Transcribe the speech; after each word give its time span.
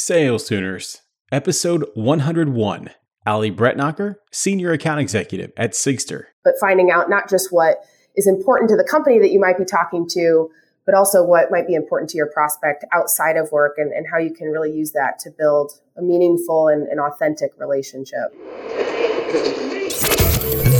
Sales 0.00 0.48
Tuners, 0.48 1.02
episode 1.30 1.84
101. 1.92 2.88
Ali 3.26 3.50
Bretnacher, 3.50 4.14
Senior 4.32 4.72
Account 4.72 4.98
Executive 4.98 5.52
at 5.58 5.72
Sigstr. 5.72 6.24
But 6.42 6.54
finding 6.58 6.90
out 6.90 7.10
not 7.10 7.28
just 7.28 7.52
what 7.52 7.84
is 8.16 8.26
important 8.26 8.70
to 8.70 8.76
the 8.78 8.82
company 8.82 9.18
that 9.18 9.30
you 9.30 9.38
might 9.38 9.58
be 9.58 9.66
talking 9.66 10.08
to, 10.12 10.50
but 10.86 10.94
also 10.94 11.22
what 11.22 11.50
might 11.50 11.66
be 11.66 11.74
important 11.74 12.08
to 12.12 12.16
your 12.16 12.28
prospect 12.28 12.82
outside 12.92 13.36
of 13.36 13.52
work 13.52 13.74
and, 13.76 13.92
and 13.92 14.06
how 14.10 14.16
you 14.16 14.32
can 14.32 14.48
really 14.48 14.72
use 14.72 14.92
that 14.92 15.18
to 15.18 15.30
build 15.30 15.72
a 15.98 16.02
meaningful 16.02 16.68
and, 16.68 16.88
and 16.88 16.98
authentic 16.98 17.52
relationship. 17.58 18.32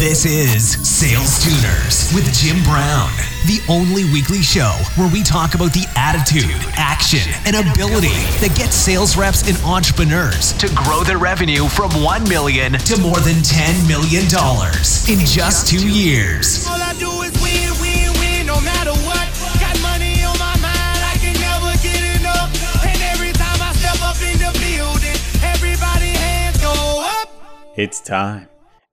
This 0.01 0.25
is 0.25 0.81
Sales 0.89 1.45
Tuners 1.45 2.11
with 2.15 2.25
Jim 2.33 2.57
Brown, 2.65 3.11
the 3.45 3.61
only 3.69 4.05
weekly 4.07 4.41
show 4.41 4.75
where 4.97 5.13
we 5.13 5.23
talk 5.23 5.55
about 5.55 5.75
the 5.75 5.85
attitude, 6.01 6.49
action, 6.81 7.21
and 7.45 7.55
ability 7.55 8.17
that 8.41 8.57
gets 8.57 8.75
sales 8.75 9.19
reps 9.19 9.47
and 9.47 9.57
entrepreneurs 9.69 10.55
to 10.55 10.67
grow 10.75 11.05
their 11.05 11.19
revenue 11.19 11.69
from 11.69 11.91
1 12.03 12.25
million 12.25 12.73
to 12.73 12.99
more 13.01 13.21
than 13.21 13.37
10 13.45 13.87
million 13.87 14.25
dollars 14.33 15.05
in 15.13 15.21
just 15.29 15.69
2 15.69 15.77
years. 15.87 16.65
All 16.67 16.81
I 16.81 16.97
do 16.97 17.13
is 17.21 17.37
win, 17.45 17.69
win, 17.85 18.09
win, 18.17 18.47
no 18.49 18.57
matter 18.65 18.97
what. 19.05 19.29
Got 19.61 19.77
money 19.85 20.25
on 20.25 20.33
my 20.41 20.57
mind, 20.65 21.01
I 21.05 21.21
can 21.21 21.37
never 21.37 21.69
get 21.85 22.01
enough. 22.17 22.49
And 22.81 22.97
every 23.13 23.37
time 23.37 23.61
I 23.61 23.71
step 23.77 24.01
up 24.01 24.17
in 24.25 24.41
the 24.41 24.53
building, 24.57 25.21
everybody 25.45 26.17
hands 26.17 26.57
go 26.65 26.73
up. 27.21 27.29
It's 27.77 28.01
time. 28.01 28.49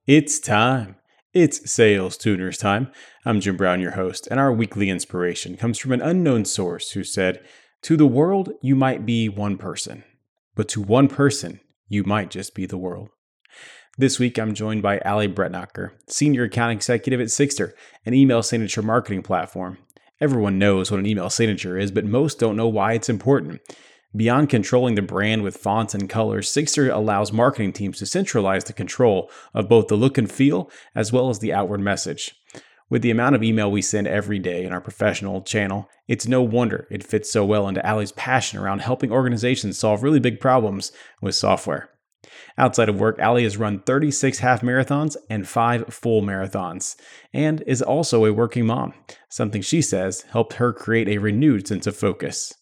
It's 0.06 0.40
time. 0.40 0.97
It's 1.40 1.72
Sales 1.72 2.18
Tuners 2.18 2.58
time. 2.58 2.90
I'm 3.24 3.40
Jim 3.42 3.58
Brown, 3.58 3.80
your 3.80 3.92
host, 3.92 4.28
and 4.32 4.40
our 4.40 4.52
weekly 4.52 4.90
inspiration 4.90 5.56
comes 5.56 5.78
from 5.78 5.92
an 5.92 6.02
unknown 6.02 6.46
source 6.46 6.90
who 6.90 7.04
said, 7.04 7.46
To 7.84 7.96
the 7.96 8.08
world, 8.08 8.54
you 8.64 8.76
might 8.76 9.06
be 9.06 9.30
one 9.30 9.56
person, 9.56 10.04
but 10.56 10.68
to 10.70 10.82
one 10.82 11.08
person, 11.08 11.60
you 11.88 12.04
might 12.04 12.32
just 12.32 12.56
be 12.56 12.66
the 12.66 12.76
world. 12.76 13.10
This 14.00 14.18
week, 14.18 14.40
I'm 14.40 14.56
joined 14.56 14.82
by 14.82 14.98
Ali 15.02 15.28
Bretnacher, 15.28 15.92
Senior 16.10 16.46
Account 16.46 16.72
Executive 16.72 17.22
at 17.22 17.28
Sigstr, 17.28 17.74
an 18.04 18.16
email 18.16 18.42
signature 18.42 18.82
marketing 18.82 19.22
platform. 19.22 19.78
Everyone 20.20 20.58
knows 20.58 20.90
what 20.90 21.00
an 21.00 21.06
email 21.06 21.30
signature 21.30 21.78
is, 21.78 21.92
but 21.92 22.04
most 22.04 22.40
don't 22.40 22.58
know 22.58 22.68
why 22.68 22.94
it's 22.94 23.10
important. 23.10 23.62
Beyond 24.18 24.50
controlling 24.50 24.96
the 24.96 25.04
brand 25.04 25.44
with 25.44 25.58
fonts 25.58 25.94
and 25.94 26.10
colors, 26.10 26.50
Sigstr 26.50 26.92
allows 26.92 27.32
marketing 27.32 27.72
teams 27.72 28.00
to 28.00 28.08
centralize 28.08 28.64
the 28.64 28.74
control 28.74 29.30
of 29.54 29.70
both 29.70 29.90
the 29.90 29.96
look 29.96 30.18
and 30.18 30.32
feel 30.32 30.72
as 30.96 31.14
well 31.14 31.30
as 31.30 31.38
the 31.38 31.54
outward 31.54 31.82
message. 31.82 32.34
With 32.90 33.04
the 33.04 33.12
amount 33.12 33.36
of 33.36 33.44
email 33.44 33.70
we 33.70 33.84
send 33.84 34.08
every 34.08 34.40
day 34.40 34.64
in 34.64 34.74
our 34.74 34.82
professional 34.82 35.44
channel, 35.44 35.88
it's 36.08 36.28
no 36.28 36.42
wonder 36.42 36.88
it 36.90 37.04
fits 37.04 37.32
so 37.32 37.46
well 37.46 37.68
into 37.68 37.88
Ali's 37.88 38.12
passion 38.14 38.58
around 38.58 38.80
helping 38.80 39.12
organizations 39.12 39.78
solve 39.78 40.02
really 40.02 40.20
big 40.20 40.40
problems 40.40 40.92
with 41.22 41.36
software. 41.36 41.92
Outside 42.58 42.90
of 42.90 43.00
work, 43.00 43.20
Ali 43.22 43.44
has 43.44 43.58
run 43.58 43.82
36 43.82 44.40
half 44.40 44.62
marathons 44.62 45.16
and 45.30 45.48
five 45.48 45.94
full 45.94 46.24
marathons, 46.24 46.96
and 47.34 47.62
is 47.68 47.84
also 47.84 48.26
a 48.26 48.34
working 48.34 48.66
mom, 48.66 48.96
something 49.30 49.62
she 49.62 49.84
says 49.84 50.24
helped 50.32 50.54
her 50.54 50.74
create 50.74 51.08
a 51.08 51.20
renewed 51.20 51.68
sense 51.68 51.86
of 51.86 51.96
focus. 51.96 52.56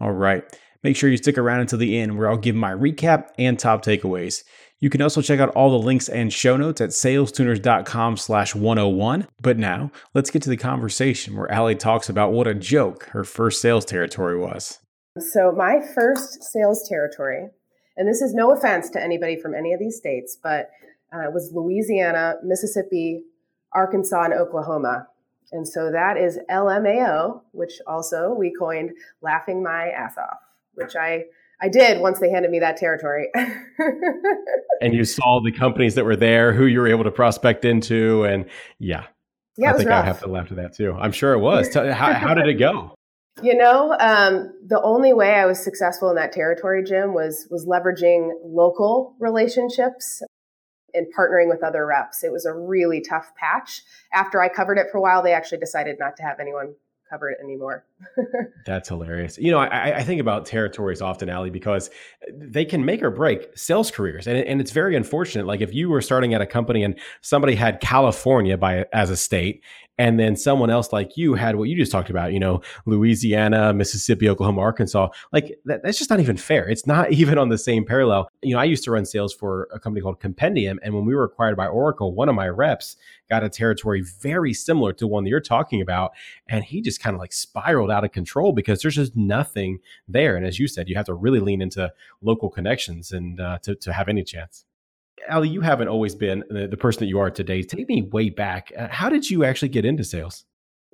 All 0.00 0.12
right, 0.12 0.44
Make 0.84 0.96
sure 0.96 1.10
you 1.10 1.16
stick 1.16 1.38
around 1.38 1.60
until 1.60 1.78
the 1.78 1.98
end 1.98 2.16
where 2.16 2.30
I'll 2.30 2.36
give 2.36 2.54
my 2.54 2.72
recap 2.72 3.30
and 3.38 3.58
top 3.58 3.84
takeaways. 3.84 4.44
You 4.80 4.90
can 4.90 5.02
also 5.02 5.20
check 5.20 5.40
out 5.40 5.48
all 5.50 5.70
the 5.70 5.84
links 5.84 6.08
and 6.08 6.32
show 6.32 6.56
notes 6.56 6.80
at 6.80 6.90
salestuners.com 6.90 8.16
slash 8.16 8.54
101. 8.54 9.26
But 9.40 9.58
now, 9.58 9.90
let's 10.14 10.30
get 10.30 10.42
to 10.42 10.50
the 10.50 10.56
conversation 10.56 11.36
where 11.36 11.52
Ali 11.52 11.74
talks 11.74 12.08
about 12.08 12.32
what 12.32 12.46
a 12.46 12.54
joke 12.54 13.06
her 13.06 13.24
first 13.24 13.60
sales 13.60 13.84
territory 13.84 14.38
was. 14.38 14.78
So, 15.18 15.50
my 15.50 15.80
first 15.96 16.44
sales 16.44 16.88
territory, 16.88 17.48
and 17.96 18.08
this 18.08 18.22
is 18.22 18.34
no 18.34 18.52
offense 18.52 18.88
to 18.90 19.02
anybody 19.02 19.40
from 19.40 19.52
any 19.52 19.72
of 19.72 19.80
these 19.80 19.96
states, 19.96 20.38
but 20.40 20.70
uh, 21.12 21.30
was 21.32 21.50
Louisiana, 21.52 22.36
Mississippi, 22.44 23.24
Arkansas, 23.72 24.22
and 24.22 24.34
Oklahoma. 24.34 25.08
And 25.50 25.66
so 25.66 25.90
that 25.90 26.18
is 26.18 26.38
LMAO, 26.50 27.40
which 27.52 27.80
also 27.86 28.32
we 28.38 28.52
coined 28.56 28.90
laughing 29.22 29.62
my 29.62 29.88
ass 29.88 30.14
off 30.18 30.38
which 30.78 30.96
I 30.96 31.24
I 31.60 31.68
did 31.68 32.00
once 32.00 32.20
they 32.20 32.30
handed 32.30 32.50
me 32.50 32.60
that 32.60 32.76
territory. 32.76 33.28
and 34.80 34.94
you 34.94 35.04
saw 35.04 35.40
the 35.44 35.52
companies 35.52 35.96
that 35.96 36.04
were 36.04 36.16
there, 36.16 36.52
who 36.52 36.66
you 36.66 36.78
were 36.78 36.88
able 36.88 37.04
to 37.04 37.10
prospect 37.10 37.64
into, 37.64 38.24
and 38.24 38.46
yeah, 38.78 39.06
yeah, 39.56 39.72
I 39.72 39.76
think 39.76 39.88
rough. 39.88 40.04
I 40.04 40.06
have 40.06 40.20
to 40.20 40.28
laugh 40.28 40.50
at 40.50 40.56
that 40.56 40.74
too. 40.74 40.96
I'm 40.98 41.12
sure 41.12 41.32
it 41.32 41.40
was. 41.40 41.74
how, 41.74 42.12
how 42.12 42.34
did 42.34 42.48
it 42.48 42.54
go? 42.54 42.94
You 43.40 43.56
know, 43.56 43.96
um, 44.00 44.52
the 44.66 44.82
only 44.82 45.12
way 45.12 45.34
I 45.34 45.46
was 45.46 45.62
successful 45.62 46.10
in 46.10 46.16
that 46.16 46.32
territory, 46.32 46.82
Jim, 46.82 47.14
was 47.14 47.46
was 47.52 47.66
leveraging 47.66 48.32
local 48.44 49.14
relationships 49.20 50.24
and 50.92 51.06
partnering 51.16 51.48
with 51.48 51.62
other 51.62 51.86
reps. 51.86 52.24
It 52.24 52.32
was 52.32 52.44
a 52.46 52.52
really 52.52 53.00
tough 53.00 53.30
patch. 53.36 53.82
After 54.12 54.42
I 54.42 54.48
covered 54.48 54.76
it 54.76 54.88
for 54.90 54.98
a 54.98 55.00
while, 55.00 55.22
they 55.22 55.34
actually 55.34 55.58
decided 55.58 56.00
not 56.00 56.16
to 56.16 56.24
have 56.24 56.40
anyone 56.40 56.74
cover 57.08 57.30
it 57.30 57.38
anymore. 57.42 57.84
That's 58.66 58.88
hilarious. 58.88 59.38
You 59.38 59.50
know, 59.50 59.58
I, 59.58 59.98
I, 59.98 60.02
think 60.02 60.20
about 60.20 60.46
territories 60.46 61.00
often, 61.00 61.30
Ali, 61.30 61.50
because 61.50 61.90
they 62.32 62.64
can 62.64 62.84
make 62.84 63.02
or 63.02 63.10
break 63.10 63.56
sales 63.56 63.90
careers, 63.90 64.26
and, 64.26 64.38
and 64.38 64.60
it's 64.60 64.70
very 64.70 64.96
unfortunate. 64.96 65.46
Like 65.46 65.60
if 65.60 65.74
you 65.74 65.88
were 65.88 66.00
starting 66.00 66.34
at 66.34 66.40
a 66.40 66.46
company 66.46 66.84
and 66.84 66.98
somebody 67.20 67.54
had 67.54 67.80
California 67.80 68.56
by 68.56 68.86
as 68.92 69.10
a 69.10 69.16
state, 69.16 69.62
and 69.98 70.18
then 70.18 70.36
someone 70.36 70.70
else 70.70 70.92
like 70.92 71.16
you 71.16 71.34
had 71.34 71.56
what 71.56 71.68
you 71.68 71.76
just 71.76 71.90
talked 71.90 72.08
about, 72.08 72.32
you 72.32 72.38
know, 72.38 72.62
Louisiana, 72.86 73.74
Mississippi, 73.74 74.28
Oklahoma, 74.28 74.60
Arkansas. 74.60 75.08
Like 75.32 75.58
that, 75.64 75.82
that's 75.82 75.98
just 75.98 76.08
not 76.08 76.20
even 76.20 76.36
fair. 76.36 76.68
It's 76.68 76.86
not 76.86 77.12
even 77.18 77.36
on 77.36 77.48
the 77.48 77.58
same 77.58 77.84
parallel. 77.84 78.28
You 78.42 78.54
know, 78.54 78.60
I 78.60 78.64
used 78.64 78.84
to 78.84 78.92
run 78.92 79.04
sales 79.04 79.34
for 79.34 79.68
a 79.72 79.80
company 79.80 80.00
called 80.00 80.20
Compendium, 80.20 80.78
and 80.82 80.94
when 80.94 81.04
we 81.04 81.14
were 81.14 81.24
acquired 81.24 81.56
by 81.56 81.66
Oracle, 81.66 82.14
one 82.14 82.28
of 82.28 82.34
my 82.34 82.48
reps 82.48 82.96
got 83.28 83.44
a 83.44 83.48
territory 83.48 84.02
very 84.20 84.54
similar 84.54 84.92
to 84.94 85.06
one 85.06 85.24
that 85.24 85.30
you're 85.30 85.40
talking 85.40 85.82
about, 85.82 86.12
and 86.48 86.64
he 86.64 86.80
just 86.80 87.02
kind 87.02 87.14
of 87.14 87.20
like 87.20 87.32
spiraled 87.32 87.90
out 87.90 88.04
of 88.04 88.12
control 88.12 88.52
because 88.52 88.80
there's 88.80 88.94
just 88.94 89.16
nothing 89.16 89.78
there. 90.06 90.36
And 90.36 90.46
as 90.46 90.58
you 90.58 90.68
said, 90.68 90.88
you 90.88 90.96
have 90.96 91.06
to 91.06 91.14
really 91.14 91.40
lean 91.40 91.60
into 91.60 91.92
local 92.22 92.48
connections 92.48 93.12
and 93.12 93.40
uh, 93.40 93.58
to 93.62 93.74
to 93.74 93.92
have 93.92 94.08
any 94.08 94.22
chance. 94.22 94.64
Ali, 95.30 95.48
you 95.48 95.60
haven't 95.60 95.88
always 95.88 96.14
been 96.14 96.44
the, 96.48 96.68
the, 96.68 96.76
person 96.76 97.00
that 97.00 97.06
you 97.06 97.18
are 97.18 97.30
today. 97.30 97.62
Take 97.62 97.88
me 97.88 98.02
way 98.02 98.30
back. 98.30 98.72
Uh, 98.76 98.88
how 98.90 99.08
did 99.08 99.30
you 99.30 99.44
actually 99.44 99.68
get 99.68 99.84
into 99.84 100.04
sales? 100.04 100.44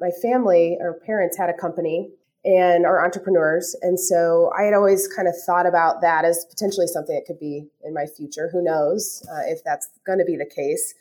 My 0.00 0.10
family, 0.22 0.76
our 0.80 0.98
parents 1.06 1.36
had 1.36 1.50
a 1.50 1.54
company 1.54 2.10
and 2.44 2.84
are 2.84 3.04
entrepreneurs. 3.04 3.74
And 3.80 3.98
so 3.98 4.50
I 4.58 4.64
had 4.64 4.74
always 4.74 5.08
kind 5.08 5.28
of 5.28 5.34
thought 5.46 5.66
about 5.66 6.02
that 6.02 6.24
as 6.24 6.44
potentially 6.50 6.86
something 6.86 7.14
that 7.14 7.24
could 7.26 7.40
be 7.40 7.68
in 7.82 7.94
my 7.94 8.06
future. 8.06 8.50
Who 8.52 8.62
knows 8.62 9.26
uh, 9.30 9.42
if 9.46 9.60
that's 9.64 9.88
going 10.06 10.18
to 10.18 10.24
be 10.24 10.36
the 10.36 10.46
case. 10.46 10.94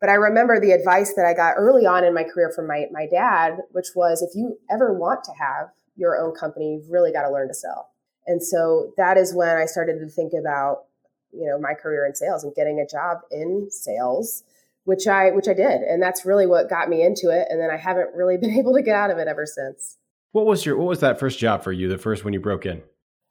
But 0.00 0.10
I 0.10 0.14
remember 0.14 0.60
the 0.60 0.72
advice 0.72 1.14
that 1.14 1.24
I 1.24 1.34
got 1.34 1.54
early 1.56 1.86
on 1.86 2.04
in 2.04 2.14
my 2.14 2.22
career 2.22 2.52
from 2.54 2.68
my, 2.68 2.84
my 2.92 3.06
dad, 3.10 3.58
which 3.72 3.88
was 3.96 4.22
if 4.22 4.36
you 4.36 4.58
ever 4.70 4.92
want 4.92 5.24
to 5.24 5.32
have 5.40 5.70
your 5.96 6.18
own 6.18 6.34
company, 6.34 6.74
you've 6.74 6.90
really 6.90 7.12
got 7.12 7.22
to 7.22 7.32
learn 7.32 7.48
to 7.48 7.54
sell. 7.54 7.90
And 8.26 8.42
so 8.42 8.92
that 8.96 9.16
is 9.16 9.34
when 9.34 9.56
I 9.56 9.64
started 9.64 9.98
to 10.00 10.08
think 10.08 10.32
about 10.38 10.84
you 11.32 11.48
know 11.48 11.58
my 11.60 11.74
career 11.74 12.06
in 12.06 12.14
sales 12.14 12.44
and 12.44 12.54
getting 12.54 12.80
a 12.80 12.86
job 12.86 13.18
in 13.30 13.68
sales 13.70 14.42
which 14.86 15.06
i 15.06 15.30
which 15.30 15.48
i 15.48 15.52
did. 15.54 15.82
And 15.82 16.02
that's 16.02 16.24
really 16.24 16.46
what 16.46 16.70
got 16.70 16.88
me 16.88 17.02
into 17.02 17.30
it. 17.30 17.46
And 17.50 17.60
then 17.60 17.70
i 17.70 17.76
haven't 17.76 18.14
really 18.14 18.36
been 18.40 18.56
able 18.56 18.72
to 18.74 18.82
get 18.82 18.96
out 18.96 19.10
of 19.10 19.18
it 19.18 19.28
ever 19.28 19.44
since. 19.44 19.98
What 20.32 20.46
was 20.46 20.64
your 20.64 20.78
what 20.78 20.88
was 20.88 21.00
that 21.00 21.20
first 21.20 21.38
job 21.38 21.62
for 21.62 21.72
you 21.72 21.88
the 21.88 21.98
first 21.98 22.24
when 22.24 22.32
you 22.32 22.40
broke 22.40 22.64
in? 22.64 22.82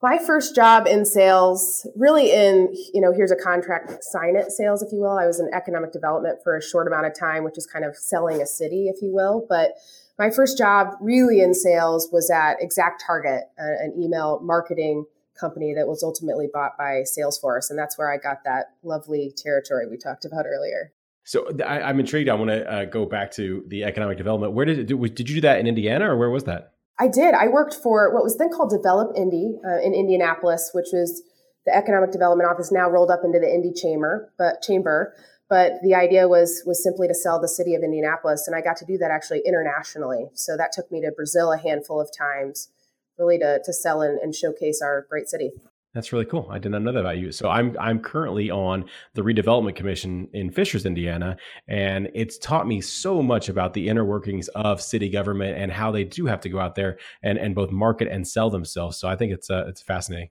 My 0.01 0.19
first 0.19 0.53
job 0.53 0.85
in 0.85 1.05
sales 1.05 1.87
really 1.95 2.31
in 2.31 2.69
you 2.93 3.01
know 3.01 3.11
here's 3.11 3.31
a 3.31 3.35
contract 3.35 4.03
sign 4.03 4.35
it 4.35 4.51
sales 4.51 4.83
if 4.83 4.91
you 4.91 4.99
will. 4.99 5.17
I 5.17 5.25
was 5.25 5.39
in 5.39 5.49
economic 5.53 5.91
development 5.91 6.39
for 6.43 6.55
a 6.55 6.61
short 6.61 6.87
amount 6.87 7.07
of 7.07 7.17
time 7.17 7.43
which 7.43 7.57
is 7.57 7.65
kind 7.65 7.85
of 7.85 7.95
selling 7.95 8.41
a 8.41 8.45
city 8.45 8.87
if 8.87 9.01
you 9.01 9.13
will. 9.13 9.45
But 9.49 9.71
my 10.19 10.29
first 10.29 10.57
job 10.57 10.93
really 11.01 11.41
in 11.41 11.53
sales 11.53 12.09
was 12.11 12.29
at 12.29 12.57
ExactTarget 12.61 13.41
an 13.57 13.93
email 13.97 14.39
marketing 14.41 15.05
company 15.39 15.73
that 15.73 15.87
was 15.87 16.03
ultimately 16.03 16.47
bought 16.51 16.77
by 16.77 17.03
Salesforce. 17.03 17.69
And 17.69 17.77
that's 17.77 17.97
where 17.97 18.11
I 18.11 18.17
got 18.17 18.43
that 18.45 18.75
lovely 18.83 19.33
territory 19.35 19.87
we 19.87 19.97
talked 19.97 20.25
about 20.25 20.45
earlier. 20.45 20.93
So 21.25 21.49
I, 21.65 21.89
am 21.89 21.99
intrigued. 21.99 22.29
I 22.29 22.35
want 22.35 22.51
to 22.51 22.71
uh, 22.71 22.85
go 22.85 23.05
back 23.05 23.31
to 23.31 23.63
the 23.67 23.83
economic 23.83 24.17
development. 24.17 24.53
Where 24.53 24.65
did 24.65 24.77
it 24.77 24.85
do? 24.85 24.97
Did 25.07 25.27
you 25.27 25.35
do 25.35 25.41
that 25.41 25.59
in 25.59 25.67
Indiana 25.67 26.11
or 26.11 26.17
where 26.17 26.29
was 26.29 26.43
that? 26.43 26.73
I 26.99 27.07
did. 27.07 27.33
I 27.33 27.47
worked 27.47 27.73
for 27.73 28.13
what 28.13 28.23
was 28.23 28.37
then 28.37 28.49
called 28.51 28.69
Develop 28.69 29.17
Indy 29.17 29.57
uh, 29.65 29.81
in 29.81 29.93
Indianapolis, 29.93 30.71
which 30.73 30.87
was 30.93 31.23
the 31.65 31.75
economic 31.75 32.11
development 32.11 32.49
office 32.49 32.71
now 32.71 32.89
rolled 32.89 33.09
up 33.09 33.21
into 33.23 33.39
the 33.39 33.51
Indy 33.51 33.73
Chamber, 33.73 34.31
but 34.37 34.61
chamber. 34.61 35.13
But 35.49 35.73
the 35.83 35.93
idea 35.93 36.27
was 36.27 36.63
was 36.65 36.81
simply 36.81 37.07
to 37.07 37.13
sell 37.13 37.41
the 37.41 37.47
city 37.47 37.75
of 37.75 37.83
Indianapolis, 37.83 38.47
and 38.47 38.55
I 38.55 38.61
got 38.61 38.77
to 38.77 38.85
do 38.85 38.97
that 38.99 39.11
actually 39.11 39.41
internationally. 39.45 40.27
So 40.33 40.57
that 40.57 40.71
took 40.71 40.91
me 40.91 41.01
to 41.01 41.11
Brazil 41.11 41.51
a 41.51 41.57
handful 41.57 41.99
of 41.99 42.09
times 42.17 42.69
really 43.17 43.37
to, 43.39 43.59
to 43.63 43.73
sell 43.73 44.01
and, 44.01 44.19
and 44.19 44.35
showcase 44.35 44.81
our 44.81 45.05
great 45.09 45.27
city. 45.27 45.51
That's 45.95 46.11
really 46.11 46.25
cool. 46.25 46.49
I 46.51 46.59
did 46.59 46.73
not 46.73 46.81
know 46.81 46.91
that 46.91 46.99
about 46.99 47.19
you. 47.19 47.31
So 47.31 47.49
I'm 47.49 47.73
I'm 47.79 48.01
currently 48.01 48.51
on 48.51 48.83
the 49.13 49.21
redevelopment 49.21 49.77
commission 49.77 50.27
in 50.33 50.51
Fishers, 50.51 50.85
Indiana, 50.85 51.37
and 51.69 52.09
it's 52.13 52.37
taught 52.37 52.67
me 52.67 52.81
so 52.81 53.23
much 53.23 53.47
about 53.47 53.73
the 53.73 53.87
inner 53.87 54.03
workings 54.03 54.49
of 54.49 54.81
city 54.81 55.07
government 55.07 55.57
and 55.57 55.71
how 55.71 55.91
they 55.91 56.03
do 56.03 56.25
have 56.25 56.41
to 56.41 56.49
go 56.49 56.59
out 56.59 56.75
there 56.75 56.97
and 57.23 57.37
and 57.37 57.55
both 57.55 57.71
market 57.71 58.09
and 58.09 58.27
sell 58.27 58.49
themselves. 58.49 58.97
So 58.97 59.07
I 59.07 59.15
think 59.15 59.31
it's 59.31 59.49
uh, 59.49 59.67
it's 59.67 59.81
fascinating. 59.81 60.29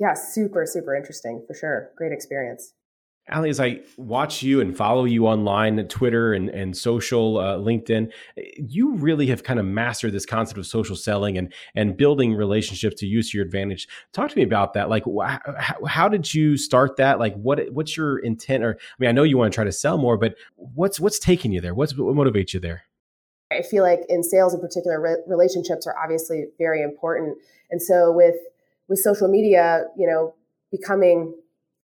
Yeah, 0.00 0.14
super, 0.14 0.64
super 0.66 0.96
interesting 0.96 1.44
for 1.46 1.54
sure. 1.54 1.90
Great 1.96 2.12
experience. 2.12 2.72
Ali, 3.32 3.48
as 3.48 3.58
I 3.58 3.80
watch 3.96 4.42
you 4.42 4.60
and 4.60 4.76
follow 4.76 5.06
you 5.06 5.26
online 5.26 5.82
Twitter 5.88 6.34
and, 6.34 6.50
and 6.50 6.76
social, 6.76 7.38
uh, 7.38 7.56
LinkedIn, 7.56 8.12
you 8.58 8.96
really 8.96 9.26
have 9.28 9.42
kind 9.42 9.58
of 9.58 9.64
mastered 9.64 10.12
this 10.12 10.26
concept 10.26 10.58
of 10.58 10.66
social 10.66 10.94
selling 10.94 11.38
and 11.38 11.50
and 11.74 11.96
building 11.96 12.34
relationships 12.34 13.00
to 13.00 13.06
use 13.06 13.30
to 13.30 13.38
your 13.38 13.46
advantage. 13.46 13.88
Talk 14.12 14.30
to 14.30 14.36
me 14.36 14.42
about 14.42 14.74
that. 14.74 14.90
Like, 14.90 15.04
wh- 15.04 15.38
how, 15.86 16.08
did 16.08 16.34
you 16.34 16.58
start 16.58 16.96
that? 16.96 17.18
Like, 17.18 17.34
what 17.36 17.72
what's 17.72 17.96
your 17.96 18.18
intent? 18.18 18.62
Or, 18.62 18.74
I 18.74 18.94
mean, 18.98 19.08
I 19.08 19.12
know 19.12 19.22
you 19.22 19.38
want 19.38 19.50
to 19.50 19.54
try 19.54 19.64
to 19.64 19.72
sell 19.72 19.96
more, 19.96 20.18
but 20.18 20.34
what's 20.56 21.00
what's 21.00 21.18
taking 21.18 21.50
you 21.50 21.62
there? 21.62 21.74
What's 21.74 21.96
what 21.96 22.14
motivates 22.14 22.52
you 22.52 22.60
there? 22.60 22.82
I 23.50 23.62
feel 23.62 23.82
like 23.82 24.00
in 24.10 24.22
sales 24.22 24.52
in 24.52 24.60
particular, 24.60 25.00
re- 25.00 25.22
relationships 25.26 25.86
are 25.86 25.96
obviously 25.98 26.46
very 26.58 26.82
important, 26.82 27.38
and 27.70 27.80
so 27.80 28.12
with 28.12 28.36
with 28.88 28.98
social 28.98 29.28
media, 29.28 29.84
you 29.96 30.06
know, 30.06 30.34
becoming 30.70 31.34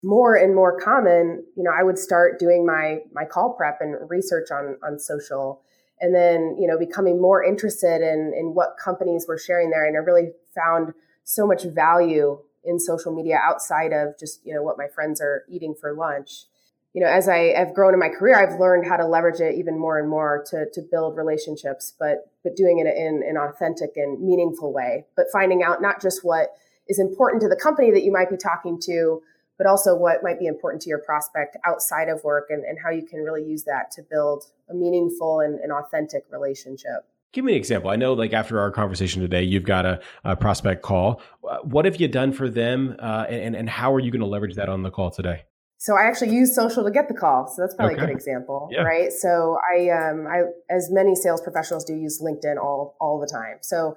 more 0.03 0.35
and 0.35 0.55
more 0.55 0.79
common, 0.79 1.45
you 1.57 1.63
know, 1.63 1.73
I 1.77 1.83
would 1.83 1.99
start 1.99 2.39
doing 2.39 2.67
my 2.67 3.01
my 3.13 3.25
call 3.25 3.55
prep 3.55 3.79
and 3.81 3.97
research 4.09 4.51
on 4.51 4.77
on 4.83 4.99
social, 4.99 5.63
and 6.01 6.15
then 6.15 6.57
you 6.59 6.67
know 6.67 6.79
becoming 6.79 7.21
more 7.21 7.43
interested 7.43 8.03
in 8.03 8.33
in 8.37 8.55
what 8.55 8.77
companies 8.83 9.27
were 9.27 9.39
sharing 9.39 9.71
there, 9.71 9.85
and 9.85 9.97
I 9.97 10.01
really 10.01 10.33
found 10.55 10.93
so 11.25 11.47
much 11.47 11.65
value 11.65 12.39
in 12.65 12.79
social 12.79 13.15
media 13.15 13.39
outside 13.43 13.93
of 13.93 14.19
just 14.19 14.45
you 14.45 14.55
know 14.55 14.63
what 14.63 14.79
my 14.79 14.87
friends 14.89 15.21
are 15.21 15.45
eating 15.49 15.75
for 15.75 15.95
lunch. 15.95 16.45
You 16.93 17.03
know, 17.03 17.09
as 17.09 17.29
I 17.29 17.53
have 17.55 17.75
grown 17.75 17.93
in 17.93 18.01
my 18.01 18.09
career, 18.09 18.37
I've 18.37 18.59
learned 18.59 18.87
how 18.87 18.97
to 18.97 19.07
leverage 19.07 19.41
it 19.41 19.55
even 19.57 19.79
more 19.79 19.99
and 19.99 20.09
more 20.09 20.45
to 20.51 20.67
to 20.73 20.83
build 20.83 21.17
relationships, 21.17 21.95
but 21.99 22.31
but 22.45 22.55
doing 22.55 22.79
it 22.79 22.87
in 22.87 23.23
an 23.27 23.37
authentic 23.37 23.97
and 23.97 24.21
meaningful 24.21 24.73
way. 24.73 25.07
But 25.17 25.27
finding 25.33 25.63
out 25.63 25.81
not 25.81 26.03
just 26.03 26.25
what 26.25 26.51
is 26.89 26.99
important 26.99 27.43
to 27.43 27.49
the 27.49 27.57
company 27.57 27.91
that 27.91 28.03
you 28.03 28.13
might 28.13 28.31
be 28.31 28.37
talking 28.37 28.79
to, 28.83 29.23
but 29.59 29.67
also 29.67 29.97
what 29.97 30.23
might 30.23 30.39
be 30.39 30.47
important 30.47 30.83
to 30.83 30.89
your 30.89 30.99
prospect 30.99 31.57
outside 31.65 32.09
of 32.09 32.23
work 32.25 32.47
and, 32.51 32.65
and 32.65 32.79
how 32.83 32.91
you 32.91 33.07
can 33.07 33.21
really 33.21 33.45
use 33.45 33.65
that 33.65 33.91
to 33.93 34.03
build 34.03 34.45
a 34.69 34.75
meaningful 34.75 35.41
and, 35.41 35.59
and 35.61 35.73
authentic 35.73 36.25
relationship. 36.31 37.07
Give 37.33 37.45
me 37.45 37.53
an 37.53 37.59
example. 37.59 37.91
I 37.91 37.97
know, 37.97 38.15
like 38.15 38.33
after 38.33 38.59
our 38.61 38.71
conversation 38.71 39.21
today, 39.21 39.43
you've 39.43 39.65
got 39.65 39.85
a, 39.85 40.01
a 40.25 40.37
prospect 40.37 40.83
call. 40.83 41.21
Uh, 41.47 41.59
what 41.59 41.85
have 41.85 42.01
you 42.01 42.09
done 42.09 42.33
for 42.33 42.49
them, 42.49 42.97
uh, 42.99 43.27
and 43.29 43.55
and 43.55 43.69
how 43.69 43.93
are 43.93 44.01
you 44.01 44.11
going 44.11 44.21
to 44.21 44.27
leverage 44.27 44.55
that 44.55 44.71
on 44.71 44.83
the 44.83 44.91
call 44.91 45.11
today? 45.11 45.43
So 45.79 45.95
I 45.95 46.05
actually 46.05 46.35
use 46.35 46.55
social 46.55 46.83
to 46.85 46.91
get 46.91 47.09
the 47.09 47.15
call. 47.15 47.47
So 47.49 47.61
that's 47.61 47.75
probably 47.75 47.97
okay. 47.97 48.05
a 48.05 48.07
good 48.07 48.17
example, 48.17 48.69
yeah. 48.73 48.81
right? 48.81 49.13
So 49.13 49.59
I, 49.71 49.91
um, 49.91 50.27
I, 50.27 50.45
as 50.75 50.91
many 50.91 51.15
sales 51.15 51.43
professionals 51.43 51.85
do, 51.85 51.95
use 51.95 52.23
LinkedIn 52.23 52.57
all 52.57 52.97
all 53.01 53.21
the 53.21 53.27
time. 53.27 53.59
So 53.61 53.97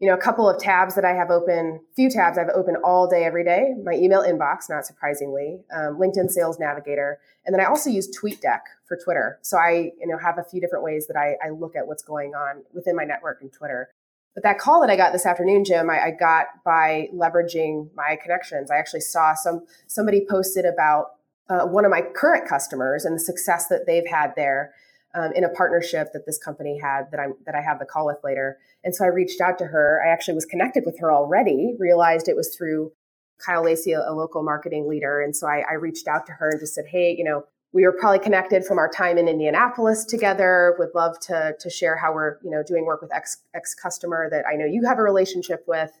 you 0.00 0.08
know, 0.08 0.14
a 0.14 0.20
couple 0.20 0.48
of 0.48 0.60
tabs 0.60 0.96
that 0.96 1.04
I 1.04 1.12
have 1.12 1.30
open, 1.30 1.80
few 1.94 2.10
tabs 2.10 2.36
I've 2.36 2.48
open 2.54 2.76
all 2.82 3.08
day, 3.08 3.24
every 3.24 3.44
day. 3.44 3.74
My 3.84 3.92
email 3.94 4.22
inbox, 4.22 4.68
not 4.68 4.84
surprisingly, 4.84 5.60
um, 5.74 5.98
LinkedIn 5.98 6.30
Sales 6.30 6.58
Navigator, 6.58 7.20
and 7.46 7.54
then 7.54 7.60
I 7.60 7.68
also 7.68 7.90
use 7.90 8.10
TweetDeck 8.10 8.60
for 8.86 8.98
Twitter. 9.02 9.38
So 9.42 9.56
I, 9.56 9.92
you 10.00 10.06
know, 10.06 10.18
have 10.18 10.38
a 10.38 10.44
few 10.44 10.60
different 10.60 10.84
ways 10.84 11.06
that 11.06 11.16
I, 11.16 11.36
I 11.46 11.50
look 11.50 11.76
at 11.76 11.86
what's 11.86 12.02
going 12.02 12.34
on 12.34 12.64
within 12.72 12.96
my 12.96 13.04
network 13.04 13.40
and 13.40 13.52
Twitter. 13.52 13.88
But 14.34 14.42
that 14.42 14.58
call 14.58 14.80
that 14.80 14.90
I 14.90 14.96
got 14.96 15.12
this 15.12 15.26
afternoon, 15.26 15.64
Jim, 15.64 15.88
I, 15.88 16.06
I 16.06 16.10
got 16.10 16.46
by 16.64 17.08
leveraging 17.14 17.90
my 17.94 18.18
connections. 18.20 18.70
I 18.70 18.76
actually 18.78 19.00
saw 19.00 19.34
some 19.34 19.64
somebody 19.86 20.26
posted 20.28 20.64
about 20.64 21.12
uh, 21.48 21.66
one 21.66 21.84
of 21.84 21.90
my 21.90 22.02
current 22.02 22.48
customers 22.48 23.04
and 23.04 23.14
the 23.14 23.20
success 23.20 23.68
that 23.68 23.86
they've 23.86 24.08
had 24.10 24.32
there 24.34 24.72
um, 25.14 25.32
in 25.34 25.44
a 25.44 25.48
partnership 25.48 26.08
that 26.12 26.26
this 26.26 26.38
company 26.38 26.78
had 26.78 27.10
that 27.10 27.20
I'm 27.20 27.34
that 27.46 27.54
I 27.54 27.60
have 27.60 27.78
the 27.78 27.84
call 27.84 28.06
with 28.06 28.18
later. 28.24 28.58
And 28.82 28.94
so 28.94 29.04
I 29.04 29.08
reached 29.08 29.40
out 29.40 29.58
to 29.58 29.66
her. 29.66 30.02
I 30.04 30.10
actually 30.10 30.34
was 30.34 30.44
connected 30.44 30.84
with 30.84 30.98
her 31.00 31.12
already. 31.12 31.74
Realized 31.78 32.28
it 32.28 32.36
was 32.36 32.54
through 32.54 32.92
Kyle 33.38 33.64
Lacey, 33.64 33.92
a, 33.92 34.00
a 34.00 34.12
local 34.12 34.42
marketing 34.42 34.88
leader. 34.88 35.20
And 35.20 35.34
so 35.34 35.46
I, 35.46 35.64
I 35.70 35.74
reached 35.74 36.08
out 36.08 36.26
to 36.26 36.32
her 36.32 36.50
and 36.50 36.60
just 36.60 36.74
said, 36.74 36.86
"Hey, 36.88 37.14
you 37.16 37.24
know, 37.24 37.44
we 37.72 37.84
were 37.84 37.92
probably 37.92 38.18
connected 38.18 38.64
from 38.64 38.78
our 38.78 38.88
time 38.88 39.16
in 39.18 39.28
Indianapolis 39.28 40.04
together. 40.04 40.74
Would 40.78 40.94
love 40.94 41.18
to 41.20 41.54
to 41.58 41.70
share 41.70 41.96
how 41.96 42.12
we're 42.12 42.38
you 42.42 42.50
know 42.50 42.62
doing 42.66 42.84
work 42.84 43.00
with 43.00 43.14
ex 43.14 43.38
ex 43.54 43.74
customer 43.74 44.28
that 44.30 44.44
I 44.50 44.56
know 44.56 44.66
you 44.66 44.84
have 44.86 44.98
a 44.98 45.02
relationship 45.02 45.64
with." 45.66 45.92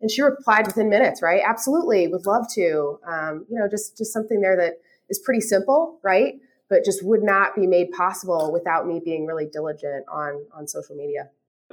And 0.00 0.10
she 0.10 0.22
replied 0.22 0.66
within 0.66 0.90
minutes, 0.90 1.22
right? 1.22 1.40
Absolutely, 1.46 2.08
would 2.08 2.26
love 2.26 2.46
to. 2.54 2.98
Um, 3.06 3.46
you 3.48 3.58
know, 3.58 3.68
just 3.68 3.96
just 3.96 4.12
something 4.12 4.40
there 4.40 4.56
that 4.56 4.74
is 5.10 5.18
pretty 5.18 5.40
simple, 5.40 5.98
right? 6.02 6.34
But 6.74 6.84
just 6.84 7.04
would 7.04 7.22
not 7.22 7.54
be 7.54 7.68
made 7.68 7.92
possible 7.92 8.50
without 8.52 8.84
me 8.84 9.00
being 9.02 9.26
really 9.26 9.46
diligent 9.46 10.04
on 10.08 10.44
on 10.52 10.66
social 10.66 10.96
media. 10.96 11.30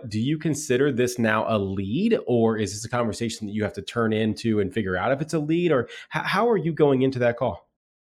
Do 0.07 0.19
you 0.19 0.37
consider 0.37 0.91
this 0.91 1.17
now 1.17 1.43
a 1.47 1.57
lead 1.57 2.19
or 2.27 2.55
is 2.55 2.71
this 2.71 2.85
a 2.85 2.89
conversation 2.89 3.47
that 3.47 3.53
you 3.53 3.63
have 3.63 3.73
to 3.73 3.81
turn 3.81 4.13
into 4.13 4.59
and 4.59 4.71
figure 4.71 4.95
out 4.95 5.11
if 5.11 5.19
it's 5.19 5.33
a 5.33 5.39
lead 5.39 5.71
or 5.71 5.89
how, 6.09 6.21
how 6.21 6.49
are 6.49 6.57
you 6.57 6.71
going 6.71 7.01
into 7.01 7.17
that 7.17 7.35
call? 7.35 7.67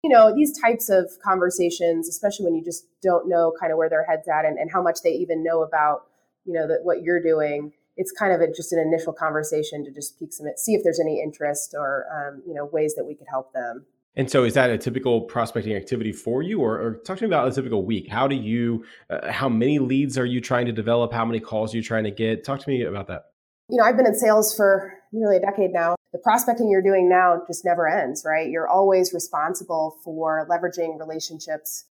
You 0.03 0.11
know 0.11 0.35
these 0.35 0.59
types 0.61 0.89
of 0.91 1.09
conversations 1.25 2.09
especially 2.09 2.47
when 2.47 2.57
you 2.57 2.65
just 2.65 2.85
don't 3.01 3.29
know 3.29 3.53
kind 3.61 3.71
of 3.71 3.79
where 3.79 3.89
their 3.89 4.05
heads 4.05 4.27
at 4.27 4.45
and, 4.45 4.59
and 4.59 4.69
how 4.73 4.83
much 4.83 5.03
they 5.05 5.13
even 5.13 5.45
know 5.45 5.63
about 5.63 6.07
you 6.45 6.53
know 6.53 6.67
that 6.67 6.81
what 6.83 7.03
you're 7.03 7.23
doing 7.23 7.73
it's 7.97 8.11
kind 8.11 8.33
of 8.33 8.41
a, 8.41 8.53
just 8.53 8.73
an 8.73 8.81
initial 8.81 9.13
conversation 9.13 9.85
to 9.85 9.93
just 9.93 10.19
peek 10.19 10.33
some 10.33 10.49
see 10.57 10.75
if 10.75 10.83
there's 10.83 10.99
any 10.99 11.23
interest 11.23 11.77
or 11.79 12.07
um, 12.11 12.43
you 12.45 12.55
know 12.55 12.65
ways 12.65 12.97
that 12.97 13.05
we 13.05 13.15
could 13.15 13.29
help 13.31 13.53
them 13.53 13.87
and 14.15 14.31
so, 14.31 14.45
is 14.45 14.55
that 14.55 14.71
a 14.71 14.77
typical 14.77 15.23
prospecting 15.23 15.75
activity 15.75 16.13
for 16.13 16.43
you, 16.43 16.61
or, 16.61 16.81
or 16.81 16.95
talk 17.07 17.19
to 17.19 17.25
me 17.25 17.29
about 17.29 17.49
a 17.49 17.53
typical 17.53 17.85
week? 17.85 18.09
How 18.11 18.29
do 18.29 18.37
you, 18.37 18.85
uh, 19.09 19.33
how 19.33 19.49
many 19.49 19.79
leads 19.79 20.19
are 20.19 20.27
you 20.27 20.41
trying 20.41 20.67
to 20.67 20.73
develop? 20.73 21.13
How 21.13 21.25
many 21.25 21.41
calls 21.41 21.73
are 21.73 21.79
you 21.79 21.83
trying 21.83 22.05
to 22.05 22.11
get? 22.11 22.45
Talk 22.45 22.61
to 22.61 22.69
me 22.69 22.83
about 22.83 23.07
that. 23.09 23.23
You 23.71 23.79
know, 23.79 23.85
I've 23.85 23.97
been 23.97 24.07
in 24.07 24.15
sales 24.15 24.55
for 24.55 24.93
nearly 25.13 25.39
a 25.39 25.41
decade 25.41 25.73
now. 25.73 25.95
The 26.13 26.19
prospecting 26.19 26.71
you're 26.71 26.83
doing 26.83 27.09
now 27.09 27.41
just 27.47 27.65
never 27.65 27.89
ends, 27.89 28.23
right? 28.27 28.51
You're 28.51 28.69
always 28.69 29.15
responsible 29.15 29.97
for 30.05 30.47
leveraging 30.51 30.99
relationships 30.99 31.87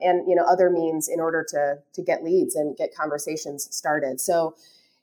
and 0.00 0.28
you 0.28 0.34
know 0.34 0.44
other 0.44 0.70
means 0.70 1.08
in 1.08 1.20
order 1.20 1.44
to 1.50 1.76
to 1.94 2.02
get 2.02 2.24
leads 2.24 2.56
and 2.56 2.76
get 2.76 2.90
conversations 2.94 3.68
started. 3.70 4.20
So 4.20 4.56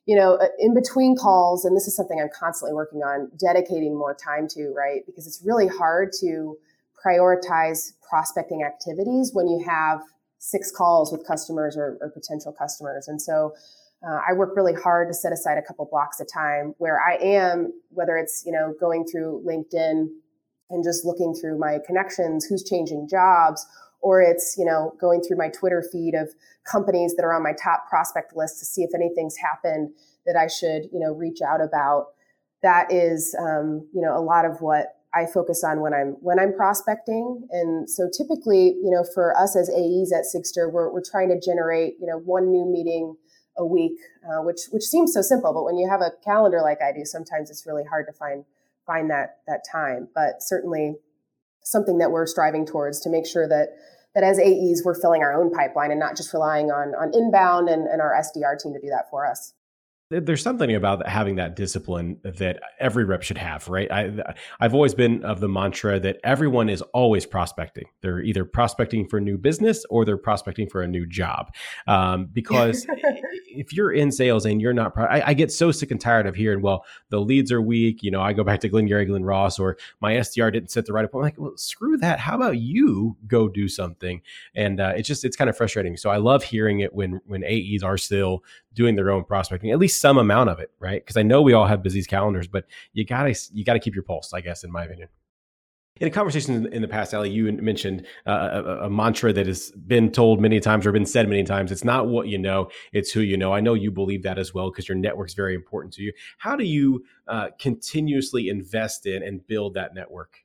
you 0.06 0.16
know, 0.16 0.36
uh, 0.36 0.48
in 0.60 0.74
between 0.74 1.16
calls, 1.16 1.66
and 1.66 1.76
this 1.76 1.88
is 1.88 1.96
something 1.96 2.20
I'm 2.20 2.30
constantly 2.38 2.74
working 2.74 3.00
on, 3.02 3.32
dedicating 3.40 3.98
more 3.98 4.16
time 4.16 4.48
to, 4.50 4.74
right? 4.76 5.02
Because 5.06 5.28
it's 5.28 5.42
really 5.46 5.68
hard 5.68 6.12
to 6.22 6.58
prioritize 7.06 7.94
prospecting 8.08 8.64
activities 8.64 9.32
when 9.34 9.48
you 9.48 9.64
have 9.66 10.02
six 10.40 10.72
calls 10.72 11.12
with 11.12 11.26
customers 11.26 11.78
or, 11.78 11.98
or 12.02 12.10
potential 12.10 12.52
customers. 12.52 13.08
And 13.08 13.22
so 13.22 13.54
uh, 14.08 14.20
I 14.28 14.34
work 14.34 14.56
really 14.56 14.74
hard 14.74 15.08
to 15.10 15.14
set 15.14 15.32
aside 15.32 15.58
a 15.58 15.62
couple 15.62 15.86
blocks 15.86 16.20
of 16.20 16.28
time 16.32 16.74
where 16.80 17.00
I 17.00 17.16
am, 17.18 17.72
whether 17.90 18.18
it's, 18.18 18.44
you 18.46 18.52
know, 18.52 18.74
going 18.80 19.06
through 19.06 19.44
LinkedIn 19.46 20.08
and 20.72 20.84
just 20.84 21.06
looking 21.06 21.36
through 21.36 21.60
my 21.60 21.78
connections, 21.86 22.46
who's 22.46 22.64
changing 22.64 23.08
jobs, 23.08 23.66
or 24.02 24.22
it's 24.22 24.56
you 24.58 24.66
know 24.66 24.94
going 25.00 25.22
through 25.22 25.38
my 25.38 25.50
twitter 25.50 25.84
feed 25.92 26.14
of 26.14 26.30
companies 26.70 27.16
that 27.16 27.24
are 27.24 27.34
on 27.34 27.44
my 27.44 27.54
top 27.62 27.88
prospect 27.90 28.36
list 28.36 28.60
to 28.60 28.66
see 28.66 28.82
if 28.84 28.92
anything's 28.94 29.38
happened 29.38 29.90
that 30.26 30.36
i 30.36 30.48
should 30.48 30.84
you 30.92 31.00
know 31.00 31.14
reach 31.14 31.42
out 31.42 31.62
about. 31.62 32.08
That 32.64 32.92
is 32.92 33.36
um, 33.40 33.88
you 33.94 34.02
know 34.02 34.16
a 34.18 34.22
lot 34.22 34.46
of 34.46 34.62
what 34.62 34.98
i 35.14 35.26
focus 35.26 35.64
on 35.64 35.82
when 35.82 35.94
i'm 35.94 36.16
when 36.22 36.40
i'm 36.40 36.54
prospecting. 36.54 37.48
And 37.52 37.90
so 37.90 38.10
typically 38.16 38.76
you 38.84 38.92
know 38.92 39.04
for 39.14 39.36
us 39.38 39.56
as 39.56 39.70
aes 39.70 40.12
at 40.14 40.26
sigstr 40.26 40.72
we're, 40.72 40.92
we're 40.92 41.04
trying 41.04 41.30
to 41.30 41.40
generate 41.40 41.96
you 42.00 42.06
know 42.06 42.18
one 42.18 42.52
new 42.52 42.66
meeting 42.66 43.16
a 43.58 43.66
week 43.66 44.00
uh, 44.26 44.42
which 44.44 44.62
which 44.72 44.84
seems 44.84 45.14
so 45.14 45.22
simple 45.22 45.54
but 45.54 45.66
when 45.66 45.78
you 45.78 45.90
have 45.90 46.00
a 46.00 46.12
calendar 46.24 46.62
like 46.62 46.82
i 46.82 46.94
do 46.94 47.04
sometimes 47.04 47.50
it's 47.50 47.66
really 47.66 47.84
hard 47.84 48.06
to 48.08 48.14
find 48.14 48.46
find 48.86 49.10
that 49.10 49.38
that 49.48 49.62
time. 49.70 50.08
But 50.14 50.42
certainly 50.42 50.96
something 51.64 51.98
that 52.00 52.12
we're 52.12 52.26
striving 52.26 52.66
towards 52.66 53.00
to 53.02 53.10
make 53.10 53.26
sure 53.26 53.48
that 53.48 53.70
that 54.14 54.24
as 54.24 54.40
AEs 54.40 54.82
we're 54.84 55.00
filling 55.00 55.22
our 55.22 55.34
own 55.34 55.52
pipeline 55.52 55.92
and 55.92 56.00
not 56.00 56.18
just 56.18 56.34
relying 56.34 56.72
on 56.72 56.94
on 56.96 57.12
inbound 57.14 57.70
and, 57.70 57.88
and 57.88 58.02
our 58.02 58.14
SDR 58.14 58.60
team 58.62 58.74
to 58.74 58.80
do 58.80 58.90
that 58.90 59.10
for 59.10 59.26
us 59.26 59.54
there's 60.12 60.44
something 60.44 60.76
about 60.76 61.08
having 61.08 61.36
that 61.36 61.56
discipline 61.56 62.20
that 62.24 62.60
every 62.80 63.06
rep 63.06 63.24
should 63.24 63.38
have, 63.38 63.68
right? 63.70 63.90
I, 63.92 64.34
I've 64.60 64.74
always 64.74 64.94
been 64.94 65.24
of 65.24 65.40
the 65.40 65.48
mantra 65.48 66.00
that 66.02 66.18
everyone 66.24 66.70
is 66.70 66.82
always 66.94 67.26
prospecting. 67.26 67.86
They're 68.02 68.22
either 68.22 68.44
prospecting 68.44 69.08
for 69.08 69.22
new 69.22 69.38
business 69.38 69.86
or 69.90 70.04
they're 70.04 70.18
prospecting 70.18 70.70
for 70.70 70.82
a 70.82 70.88
new 70.88 71.06
job. 71.06 71.54
Um, 71.88 72.28
because 72.32 72.86
if 73.48 73.74
you're 73.74 73.92
in 73.92 74.12
sales 74.12 74.46
and 74.46 74.62
you're 74.62 74.74
not, 74.74 74.94
pro- 74.94 75.06
I, 75.06 75.30
I, 75.30 75.34
get 75.34 75.52
so 75.52 75.72
sick 75.72 75.92
and 75.92 76.00
tired 76.00 76.28
of 76.28 76.36
hearing, 76.36 76.62
well, 76.62 76.86
the 77.10 77.22
leads 77.22 77.52
are 77.52 77.62
weak. 77.62 78.04
You 78.04 78.12
know, 78.12 78.22
I 78.22 78.34
go 78.34 78.44
back 78.44 78.60
to 78.62 78.70
Glengarry, 78.70 79.06
Glen 79.06 79.24
Ross, 79.24 79.60
or 79.60 79.78
my 80.02 80.14
SDR 80.16 80.52
didn't 80.52 80.72
set 80.72 80.86
the 80.86 80.94
right 80.94 81.06
appointment. 81.06 81.36
I'm 81.38 81.44
like, 81.44 81.50
well, 81.52 81.58
screw 81.58 81.98
that. 81.98 82.20
How 82.20 82.36
about 82.36 82.58
you 82.58 83.16
go 83.28 83.48
do 83.48 83.68
something? 83.70 84.22
And 84.56 84.80
uh, 84.80 84.94
it's 84.96 85.08
just, 85.08 85.24
it's 85.24 85.38
kind 85.38 85.50
of 85.50 85.56
frustrating. 85.56 85.96
So 85.96 86.10
I 86.10 86.18
love 86.18 86.44
hearing 86.44 86.82
it 86.82 86.94
when 86.94 87.22
when 87.26 87.44
AEs 87.44 87.84
are 87.84 87.98
still 87.98 88.44
doing 88.74 88.96
their 88.96 89.12
own 89.12 89.24
prospecting, 89.24 89.72
at 89.72 89.80
least 89.80 90.02
some 90.02 90.18
amount 90.18 90.50
of 90.50 90.60
it, 90.60 90.72
right? 90.80 91.02
Because 91.02 91.18
I 91.18 91.24
know 91.24 91.42
we 91.42 91.54
all 91.54 91.68
have 91.68 91.84
busy 91.84 92.02
calendars, 92.04 92.48
but 92.48 92.66
you 92.94 93.06
gotta 93.06 93.36
you 93.54 93.66
gotta 93.66 93.80
keep 93.80 93.96
your 93.96 94.04
pulse, 94.04 94.34
I 94.34 94.42
guess, 94.42 94.64
in 94.64 94.72
my 94.72 94.84
opinion. 94.84 95.10
In 96.00 96.08
a 96.08 96.12
conversation 96.12 96.66
in 96.74 96.82
the 96.82 96.88
past, 96.88 97.14
Ali, 97.14 97.30
you 97.30 97.52
mentioned 97.52 98.08
uh, 98.26 98.62
a, 98.66 98.86
a, 98.86 98.90
mantra 98.90 99.32
that 99.34 99.46
has 99.46 99.72
been 99.72 100.12
told 100.12 100.42
many 100.42 100.60
times 100.60 100.88
or 100.88 100.92
been 100.92 101.06
said 101.06 101.30
many 101.30 101.44
times. 101.44 101.72
It's 101.72 101.84
not 101.84 102.08
what 102.08 102.28
you 102.28 102.40
know, 102.40 102.70
it's 102.92 103.12
who 103.12 103.20
you 103.20 103.38
know. 103.38 103.54
I 103.54 103.60
know 103.60 103.76
you 103.76 103.92
believe 103.92 104.24
that 104.24 104.40
as 104.40 104.52
well 104.52 104.72
because 104.72 104.90
your 104.90 104.98
network 104.98 105.28
is 105.28 105.36
very 105.36 105.54
important 105.54 105.94
to 105.96 106.02
you. 106.02 106.12
How 106.40 106.56
do 106.56 106.64
you 106.64 107.04
uh, 107.28 107.50
continuously 107.60 108.50
invest 108.50 109.06
in 109.06 109.22
and 109.22 109.46
build 109.46 109.76
that 109.76 109.94
network? 109.94 110.40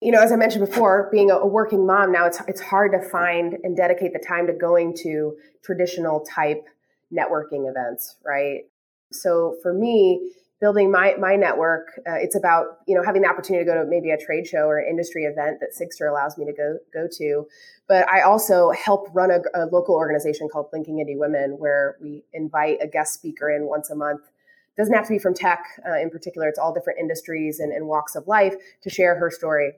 You 0.00 0.10
know, 0.10 0.20
as 0.20 0.32
I 0.32 0.36
mentioned 0.36 0.66
before, 0.66 1.08
being 1.12 1.30
a, 1.30 1.36
a 1.36 1.46
working 1.46 1.86
mom 1.86 2.10
now, 2.10 2.26
it's 2.26 2.40
it's 2.48 2.60
hard 2.60 2.92
to 2.92 3.08
find 3.08 3.58
and 3.62 3.76
dedicate 3.76 4.14
the 4.14 4.24
time 4.26 4.46
to 4.48 4.52
going 4.52 4.96
to 5.02 5.36
traditional 5.62 6.20
type 6.20 6.66
networking 7.12 7.68
events, 7.68 8.16
right? 8.24 8.62
So 9.12 9.56
for 9.62 9.72
me, 9.72 10.32
building 10.60 10.90
my 10.90 11.14
my 11.18 11.36
network. 11.36 12.00
Uh, 12.08 12.14
it's 12.14 12.36
about 12.36 12.78
you 12.86 12.94
know 12.94 13.02
having 13.04 13.22
the 13.22 13.28
opportunity 13.28 13.64
to 13.64 13.70
go 13.70 13.82
to 13.82 13.88
maybe 13.88 14.10
a 14.10 14.18
trade 14.18 14.46
show 14.46 14.66
or 14.66 14.78
an 14.78 14.88
industry 14.88 15.24
event 15.24 15.60
that 15.60 15.70
Sigstr 15.78 16.08
allows 16.08 16.38
me 16.38 16.46
to 16.46 16.52
go 16.52 16.78
go 16.92 17.06
to. 17.18 17.46
But 17.88 18.08
I 18.08 18.22
also 18.22 18.70
help 18.70 19.08
run 19.12 19.30
a, 19.30 19.40
a 19.54 19.66
local 19.66 19.94
organization 19.94 20.48
called 20.48 20.68
Linking 20.72 20.98
Indy 20.98 21.16
Women, 21.16 21.56
where 21.58 21.96
we 22.00 22.24
invite 22.32 22.78
a 22.80 22.86
guest 22.86 23.14
speaker 23.14 23.50
in 23.50 23.66
once 23.66 23.90
a 23.90 23.94
month. 23.94 24.22
Doesn't 24.76 24.94
have 24.94 25.06
to 25.06 25.12
be 25.12 25.18
from 25.18 25.34
tech 25.34 25.64
uh, 25.88 25.98
in 25.98 26.10
particular. 26.10 26.48
It's 26.48 26.58
all 26.58 26.74
different 26.74 26.98
industries 26.98 27.60
and, 27.60 27.72
and 27.72 27.86
walks 27.86 28.14
of 28.14 28.26
life 28.28 28.54
to 28.82 28.90
share 28.90 29.18
her 29.18 29.30
story. 29.30 29.72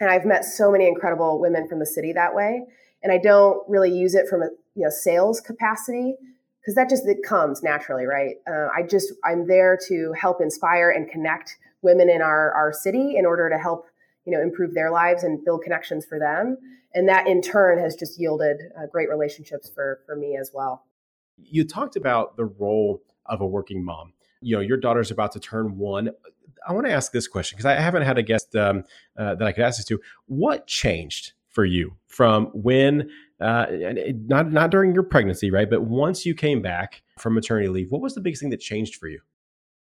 And 0.00 0.10
I've 0.10 0.24
met 0.24 0.44
so 0.44 0.72
many 0.72 0.88
incredible 0.88 1.40
women 1.40 1.68
from 1.68 1.78
the 1.78 1.86
city 1.86 2.12
that 2.14 2.34
way. 2.34 2.64
And 3.04 3.12
I 3.12 3.18
don't 3.18 3.62
really 3.68 3.92
use 3.92 4.14
it 4.14 4.28
from 4.28 4.42
a 4.42 4.46
you 4.74 4.84
know 4.84 4.90
sales 4.90 5.40
capacity 5.40 6.16
because 6.62 6.74
that 6.76 6.88
just 6.88 7.06
it 7.06 7.18
comes 7.26 7.62
naturally, 7.62 8.06
right? 8.06 8.36
Uh, 8.48 8.68
I 8.76 8.82
just 8.88 9.12
I'm 9.24 9.46
there 9.46 9.78
to 9.88 10.12
help 10.18 10.40
inspire 10.40 10.90
and 10.90 11.08
connect 11.10 11.56
women 11.82 12.08
in 12.08 12.22
our 12.22 12.52
our 12.52 12.72
city 12.72 13.16
in 13.16 13.26
order 13.26 13.50
to 13.50 13.58
help 13.58 13.86
you 14.24 14.32
know 14.32 14.40
improve 14.42 14.74
their 14.74 14.90
lives 14.90 15.24
and 15.24 15.44
build 15.44 15.62
connections 15.62 16.04
for 16.04 16.18
them, 16.18 16.56
and 16.94 17.08
that 17.08 17.26
in 17.26 17.42
turn 17.42 17.78
has 17.78 17.96
just 17.96 18.20
yielded 18.20 18.58
uh, 18.78 18.86
great 18.86 19.08
relationships 19.08 19.70
for 19.74 20.00
for 20.06 20.16
me 20.16 20.36
as 20.40 20.50
well. 20.54 20.84
You 21.36 21.64
talked 21.64 21.96
about 21.96 22.36
the 22.36 22.44
role 22.44 23.02
of 23.26 23.40
a 23.40 23.46
working 23.46 23.84
mom. 23.84 24.12
You 24.40 24.56
know, 24.56 24.62
your 24.62 24.76
daughter's 24.76 25.10
about 25.10 25.32
to 25.32 25.40
turn 25.40 25.78
one. 25.78 26.10
I 26.66 26.72
want 26.72 26.86
to 26.86 26.92
ask 26.92 27.10
this 27.10 27.26
question 27.26 27.56
because 27.56 27.66
I 27.66 27.74
haven't 27.74 28.02
had 28.02 28.18
a 28.18 28.22
guest 28.22 28.54
um, 28.54 28.84
uh, 29.16 29.34
that 29.34 29.46
I 29.46 29.52
could 29.52 29.64
ask 29.64 29.78
this 29.78 29.86
to. 29.86 30.00
What 30.26 30.68
changed 30.68 31.32
for 31.48 31.64
you 31.64 31.96
from 32.06 32.46
when 32.46 33.10
uh, 33.42 33.66
not 34.26 34.52
not 34.52 34.70
during 34.70 34.94
your 34.94 35.02
pregnancy, 35.02 35.50
right? 35.50 35.68
But 35.68 35.82
once 35.82 36.24
you 36.24 36.34
came 36.34 36.62
back 36.62 37.02
from 37.18 37.34
maternity 37.34 37.68
leave, 37.68 37.90
what 37.90 38.00
was 38.00 38.14
the 38.14 38.20
biggest 38.20 38.40
thing 38.40 38.50
that 38.50 38.60
changed 38.60 38.96
for 38.96 39.08
you? 39.08 39.20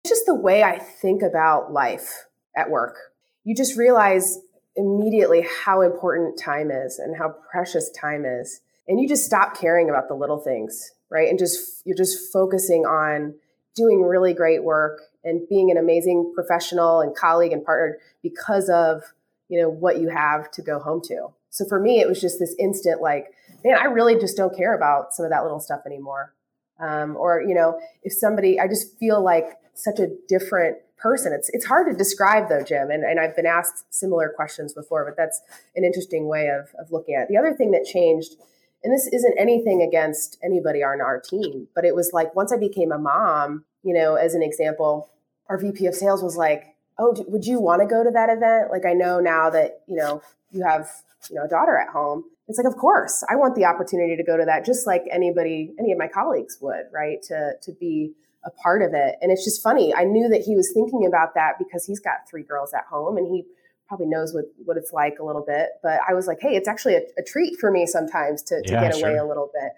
Just 0.06 0.26
the 0.26 0.34
way 0.34 0.62
I 0.62 0.78
think 0.78 1.23
about 1.23 1.73
life 1.73 2.26
at 2.56 2.68
work. 2.68 2.96
You 3.44 3.54
just 3.54 3.76
realize 3.76 4.38
immediately 4.76 5.46
how 5.64 5.82
important 5.82 6.38
time 6.38 6.70
is 6.70 6.99
and 6.99 7.16
how 7.16 7.34
precious 7.50 7.90
time 7.90 8.25
is, 8.25 8.61
and 8.88 9.00
you 9.00 9.08
just 9.08 9.25
stop 9.25 9.58
caring 9.58 9.88
about 9.88 10.08
the 10.08 10.14
little 10.14 10.38
things, 10.38 10.92
right? 11.11 11.28
And 11.28 11.38
just 11.38 11.82
you're 11.84 11.96
just 11.96 12.32
focusing 12.32 12.84
on 12.84 13.34
doing 13.76 14.02
really 14.02 14.34
great 14.34 14.64
work 14.64 15.00
and 15.25 15.49
being 15.49 15.70
an 15.70 15.76
amazing 15.76 16.32
professional 16.34 17.00
and 17.00 17.16
colleague 17.16 17.52
and 17.52 17.64
partner 17.64 17.99
because 18.23 18.68
of 18.68 19.02
you 19.49 19.61
know 19.61 19.68
what 19.68 20.00
you 20.00 20.08
have 20.08 20.50
to 20.52 20.62
go 20.62 20.78
home 20.78 21.00
to. 21.04 21.28
So 21.50 21.64
for 21.68 21.78
me, 21.78 22.00
it 22.00 22.08
was 22.08 22.20
just 22.20 22.40
this 22.40 22.54
instant 22.58 23.00
like 23.00 23.26
man, 23.64 23.76
I 23.80 23.85
really 23.85 24.18
just 24.18 24.37
don't 24.37 24.56
care 24.56 24.75
about 24.75 25.14
some 25.14 25.25
of 25.25 25.30
that 25.30 25.42
little 25.42 25.61
stuff 25.61 25.80
anymore. 25.87 26.35
Um, 26.78 27.16
or, 27.16 27.40
you 27.40 27.54
know, 27.54 27.80
if 28.02 28.12
somebody, 28.12 28.61
I 28.61 28.68
just 28.68 28.99
feel 28.99 29.23
like 29.23 29.59
such 29.75 29.99
a 29.99 30.09
different 30.28 30.78
person. 30.99 31.33
It's 31.33 31.50
it's 31.52 31.66
hard 31.66 31.87
to 31.90 31.97
describe 31.97 32.49
though, 32.49 32.62
Jim. 32.62 32.90
And, 32.90 33.04
and 33.04 33.21
I've 33.21 33.37
been 33.37 33.47
asked 33.47 33.92
similar 33.92 34.33
questions 34.35 34.73
before, 34.73 35.04
but 35.04 35.16
that's 35.16 35.40
an 35.76 35.85
interesting 35.85 36.28
way 36.28 36.49
of, 36.49 36.68
of 36.78 36.90
looking 36.92 37.14
at 37.14 37.23
it. 37.25 37.28
The 37.28 37.37
other 37.37 37.52
thing 37.52 37.73
that 37.73 37.85
changed, 37.85 38.37
and 38.83 38.92
this 38.92 39.06
isn't 39.12 39.38
anything 39.38 39.83
against 39.83 40.38
anybody 40.42 40.83
on 40.83 41.00
our 41.00 41.21
team, 41.21 41.68
but 41.75 41.85
it 41.85 41.94
was 41.94 42.12
like 42.12 42.35
once 42.35 42.52
I 42.52 42.59
became 42.59 42.90
a 42.90 42.99
mom, 42.99 43.64
you 43.83 43.92
know, 43.92 44.14
as 44.14 44.35
an 44.35 44.42
example, 44.42 45.11
our 45.49 45.59
VP 45.59 45.87
of 45.87 45.94
sales 45.94 46.23
was 46.23 46.37
like, 46.37 46.75
oh, 46.99 47.14
would 47.28 47.44
you 47.44 47.61
want 47.61 47.83
to 47.83 47.87
go 47.87 48.02
to 48.04 48.11
that 48.11 48.30
event? 48.30 48.71
Like, 48.71 48.87
I 48.87 48.92
know 48.92 49.21
now 49.21 49.50
that, 49.50 49.83
you 49.87 49.97
know, 49.97 50.23
you 50.54 50.64
have, 50.66 50.88
you 51.30 51.37
know, 51.37 51.44
a 51.44 51.49
daughter 51.49 51.76
at 51.76 51.88
home 51.88 52.25
it's 52.49 52.58
like 52.58 52.66
of 52.66 52.76
course 52.76 53.25
i 53.30 53.37
want 53.37 53.54
the 53.54 53.64
opportunity 53.64 54.16
to 54.16 54.23
go 54.23 54.37
to 54.37 54.44
that 54.44 54.64
just 54.64 54.87
like 54.87 55.02
anybody 55.11 55.73
any 55.78 55.92
of 55.92 55.99
my 55.99 56.08
colleagues 56.08 56.58
would 56.61 56.84
right 56.92 57.23
to 57.23 57.52
to 57.62 57.73
be 57.73 58.12
a 58.46 58.50
part 58.62 58.82
of 58.82 58.92
it. 58.92 59.14
And 59.23 59.32
it's 59.32 59.44
just 59.44 59.62
funny 59.62 59.94
i 59.94 60.04
knew 60.04 60.28
that 60.28 60.42
he 60.42 60.54
was 60.54 60.70
thinking 60.73 61.06
about 61.06 61.34
that 61.34 61.54
because 61.58 61.87
he's 61.87 62.00
got 62.00 62.28
three 62.28 62.42
girls 62.42 62.73
at 62.75 62.84
home 62.84 63.16
and 63.16 63.26
he 63.26 63.44
probably 63.88 64.06
knows 64.06 64.34
what 64.34 64.44
what 64.64 64.76
it's 64.76 64.92
like 64.92 65.18
a 65.18 65.25
little 65.25 65.44
bit 65.46 65.70
but 65.82 66.00
i 66.08 66.14
was 66.14 66.26
like 66.26 66.38
hey 66.40 66.54
it's 66.54 66.68
actually 66.68 66.94
a, 66.94 67.02
a 67.18 67.23
treat 67.26 67.58
for 67.58 67.70
me 67.70 67.87
sometimes 67.87 68.42
to, 68.42 68.62
to 68.62 68.73
yeah, 68.73 68.88
get 68.88 69.00
away 69.00 69.16
a 69.16 69.26
little 69.26 69.50
bit. 69.52 69.73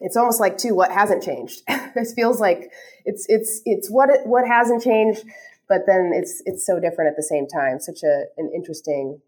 It's 0.00 0.16
almost 0.16 0.40
like 0.40 0.58
too 0.58 0.74
what 0.74 0.90
hasn't 0.90 1.22
changed. 1.22 1.62
This 1.94 2.12
feels 2.12 2.40
like 2.40 2.72
it's 3.04 3.24
it's 3.28 3.62
it's 3.64 3.88
what 3.88 4.10
it, 4.10 4.26
what 4.26 4.44
hasn't 4.48 4.82
changed 4.82 5.24
but 5.68 5.82
then 5.86 6.10
it's 6.12 6.42
it's 6.44 6.66
so 6.66 6.80
different 6.80 7.08
at 7.08 7.16
the 7.16 7.22
same 7.22 7.46
time. 7.46 7.78
Such 7.78 8.02
a 8.02 8.24
an 8.36 8.50
interesting 8.52 9.20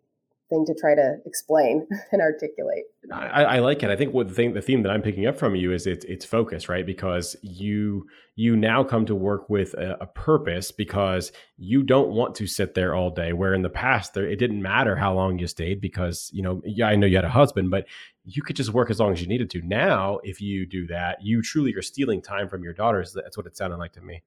thing 0.48 0.64
to 0.66 0.74
try 0.74 0.94
to 0.94 1.16
explain 1.26 1.86
and 2.12 2.20
articulate. 2.22 2.84
I, 3.12 3.44
I, 3.44 3.58
like 3.60 3.82
it. 3.82 3.90
I 3.90 3.96
think 3.96 4.12
what 4.12 4.28
the 4.28 4.34
thing, 4.34 4.54
the 4.54 4.62
theme 4.62 4.82
that 4.82 4.90
I'm 4.90 5.02
picking 5.02 5.26
up 5.26 5.36
from 5.36 5.54
you 5.54 5.72
is 5.72 5.86
it's 5.86 6.04
it's 6.06 6.24
focus, 6.24 6.68
right? 6.68 6.84
Because 6.84 7.36
you 7.42 8.06
you 8.34 8.56
now 8.56 8.82
come 8.82 9.06
to 9.06 9.14
work 9.14 9.48
with 9.48 9.74
a, 9.74 9.96
a, 10.00 10.06
purpose 10.06 10.72
because 10.72 11.32
you 11.56 11.82
don't 11.82 12.10
want 12.10 12.34
to 12.36 12.46
sit 12.46 12.74
there 12.74 12.94
all 12.94 13.10
day. 13.10 13.32
Where 13.32 13.54
in 13.54 13.62
the 13.62 13.70
past, 13.70 14.14
there 14.14 14.26
it 14.26 14.38
didn't 14.38 14.60
matter 14.60 14.96
how 14.96 15.14
long 15.14 15.38
you 15.38 15.46
stayed 15.46 15.80
because 15.80 16.30
you 16.32 16.42
know, 16.42 16.60
yeah, 16.64 16.88
I 16.88 16.96
know 16.96 17.06
you 17.06 17.16
had 17.16 17.24
a 17.24 17.30
husband, 17.30 17.70
but 17.70 17.86
you 18.24 18.42
could 18.42 18.56
just 18.56 18.72
work 18.72 18.90
as 18.90 18.98
long 18.98 19.12
as 19.12 19.20
you 19.20 19.28
needed 19.28 19.50
to. 19.50 19.62
Now, 19.62 20.18
if 20.24 20.40
you 20.40 20.66
do 20.66 20.86
that, 20.88 21.18
you 21.22 21.42
truly 21.42 21.74
are 21.74 21.82
stealing 21.82 22.20
time 22.20 22.48
from 22.48 22.64
your 22.64 22.72
daughters. 22.72 23.12
That's 23.12 23.36
what 23.36 23.46
it 23.46 23.56
sounded 23.56 23.76
like 23.76 23.92
to 23.92 24.00
me. 24.00 24.22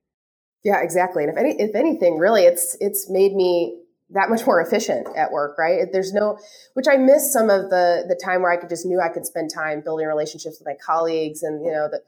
Yeah, 0.63 0.81
exactly. 0.81 1.23
And 1.23 1.31
if 1.31 1.37
any, 1.37 1.59
if 1.59 1.75
anything, 1.75 2.17
really, 2.17 2.43
it's 2.43 2.77
it's 2.79 3.09
made 3.09 3.33
me 3.33 3.81
that 4.11 4.29
much 4.29 4.45
more 4.45 4.59
efficient 4.61 5.07
at 5.15 5.31
work, 5.31 5.57
right? 5.57 5.87
There's 5.91 6.13
no, 6.13 6.39
which 6.73 6.87
I 6.89 6.97
miss 6.97 7.31
some 7.31 7.49
of 7.49 7.69
the 7.69 8.05
the 8.07 8.19
time 8.23 8.41
where 8.41 8.51
I 8.51 8.57
could 8.57 8.69
just 8.69 8.85
knew 8.85 8.99
I 8.99 9.09
could 9.09 9.25
spend 9.25 9.51
time 9.53 9.81
building 9.81 10.07
relationships 10.07 10.57
with 10.59 10.65
my 10.65 10.75
colleagues 10.83 11.43
and 11.43 11.63
you 11.63 11.71
know 11.71 11.87
the 11.89 12.01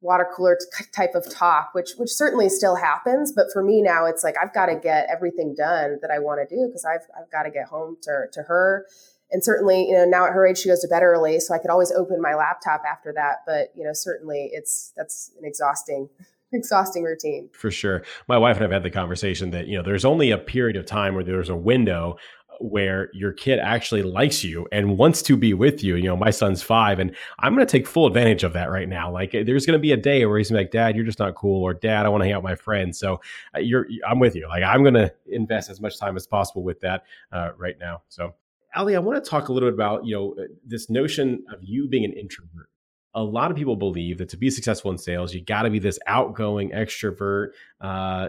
water 0.00 0.26
cooler 0.36 0.58
type 0.94 1.14
of 1.14 1.28
talk, 1.30 1.70
which 1.72 1.92
which 1.96 2.10
certainly 2.10 2.48
still 2.48 2.76
happens. 2.76 3.32
But 3.32 3.46
for 3.52 3.62
me 3.62 3.82
now, 3.82 4.06
it's 4.06 4.22
like 4.24 4.36
I've 4.40 4.54
got 4.54 4.66
to 4.66 4.76
get 4.76 5.08
everything 5.10 5.54
done 5.56 5.98
that 6.02 6.10
I 6.10 6.18
want 6.18 6.46
to 6.46 6.54
do 6.54 6.66
because 6.66 6.84
I've 6.84 7.06
I've 7.18 7.30
got 7.30 7.42
to 7.44 7.50
get 7.50 7.66
home 7.66 7.96
to 8.02 8.26
to 8.32 8.42
her. 8.42 8.86
And 9.30 9.42
certainly, 9.42 9.88
you 9.88 9.94
know, 9.94 10.04
now 10.04 10.26
at 10.26 10.32
her 10.32 10.46
age, 10.46 10.58
she 10.58 10.68
goes 10.68 10.80
to 10.82 10.88
bed 10.88 11.02
early, 11.02 11.40
so 11.40 11.54
I 11.54 11.58
could 11.58 11.70
always 11.70 11.90
open 11.90 12.20
my 12.20 12.34
laptop 12.34 12.82
after 12.88 13.12
that. 13.14 13.38
But 13.46 13.72
you 13.74 13.82
know, 13.82 13.92
certainly, 13.92 14.50
it's 14.52 14.92
that's 14.96 15.32
an 15.38 15.44
exhausting 15.44 16.08
exhausting 16.54 17.02
routine. 17.02 17.48
For 17.52 17.70
sure. 17.70 18.02
My 18.28 18.38
wife 18.38 18.56
and 18.56 18.64
I've 18.64 18.72
had 18.72 18.82
the 18.82 18.90
conversation 18.90 19.50
that, 19.50 19.66
you 19.66 19.76
know, 19.76 19.82
there's 19.82 20.04
only 20.04 20.30
a 20.30 20.38
period 20.38 20.76
of 20.76 20.86
time 20.86 21.14
where 21.14 21.24
there's 21.24 21.48
a 21.48 21.56
window 21.56 22.16
where 22.60 23.10
your 23.12 23.32
kid 23.32 23.58
actually 23.58 24.02
likes 24.02 24.44
you 24.44 24.66
and 24.72 24.96
wants 24.98 25.22
to 25.22 25.36
be 25.36 25.54
with 25.54 25.82
you. 25.82 25.96
You 25.96 26.04
know, 26.04 26.16
my 26.16 26.30
son's 26.30 26.62
five, 26.62 26.98
and 26.98 27.14
I'm 27.38 27.54
going 27.54 27.66
to 27.66 27.70
take 27.70 27.86
full 27.86 28.06
advantage 28.06 28.44
of 28.44 28.52
that 28.52 28.70
right 28.70 28.88
now. 28.88 29.10
Like, 29.10 29.32
there's 29.32 29.66
going 29.66 29.78
to 29.78 29.82
be 29.82 29.92
a 29.92 29.96
day 29.96 30.24
where 30.26 30.38
he's 30.38 30.50
like, 30.50 30.70
"Dad, 30.70 30.96
you're 30.96 31.04
just 31.04 31.18
not 31.18 31.34
cool," 31.34 31.62
or 31.62 31.74
"Dad, 31.74 32.06
I 32.06 32.08
want 32.08 32.22
to 32.22 32.26
hang 32.26 32.34
out 32.34 32.42
with 32.42 32.50
my 32.50 32.56
friends." 32.56 32.98
So, 32.98 33.20
uh, 33.54 33.60
you're, 33.60 33.86
I'm 34.06 34.18
with 34.18 34.36
you. 34.36 34.48
Like, 34.48 34.62
I'm 34.62 34.82
going 34.82 34.94
to 34.94 35.12
invest 35.26 35.70
as 35.70 35.80
much 35.80 35.98
time 35.98 36.16
as 36.16 36.26
possible 36.26 36.62
with 36.62 36.80
that 36.80 37.04
uh, 37.32 37.50
right 37.56 37.76
now. 37.78 38.02
So, 38.08 38.34
Ali, 38.74 38.96
I 38.96 38.98
want 38.98 39.22
to 39.22 39.28
talk 39.28 39.48
a 39.48 39.52
little 39.52 39.68
bit 39.68 39.74
about 39.74 40.06
you 40.06 40.14
know 40.14 40.46
this 40.64 40.90
notion 40.90 41.44
of 41.52 41.58
you 41.62 41.88
being 41.88 42.04
an 42.04 42.12
introvert 42.12 42.68
a 43.14 43.22
lot 43.22 43.50
of 43.50 43.56
people 43.56 43.76
believe 43.76 44.18
that 44.18 44.28
to 44.30 44.36
be 44.36 44.50
successful 44.50 44.90
in 44.90 44.98
sales, 44.98 45.32
you 45.32 45.42
got 45.42 45.62
to 45.62 45.70
be 45.70 45.78
this 45.78 45.98
outgoing 46.06 46.70
extrovert. 46.70 47.50
Uh, 47.80 48.28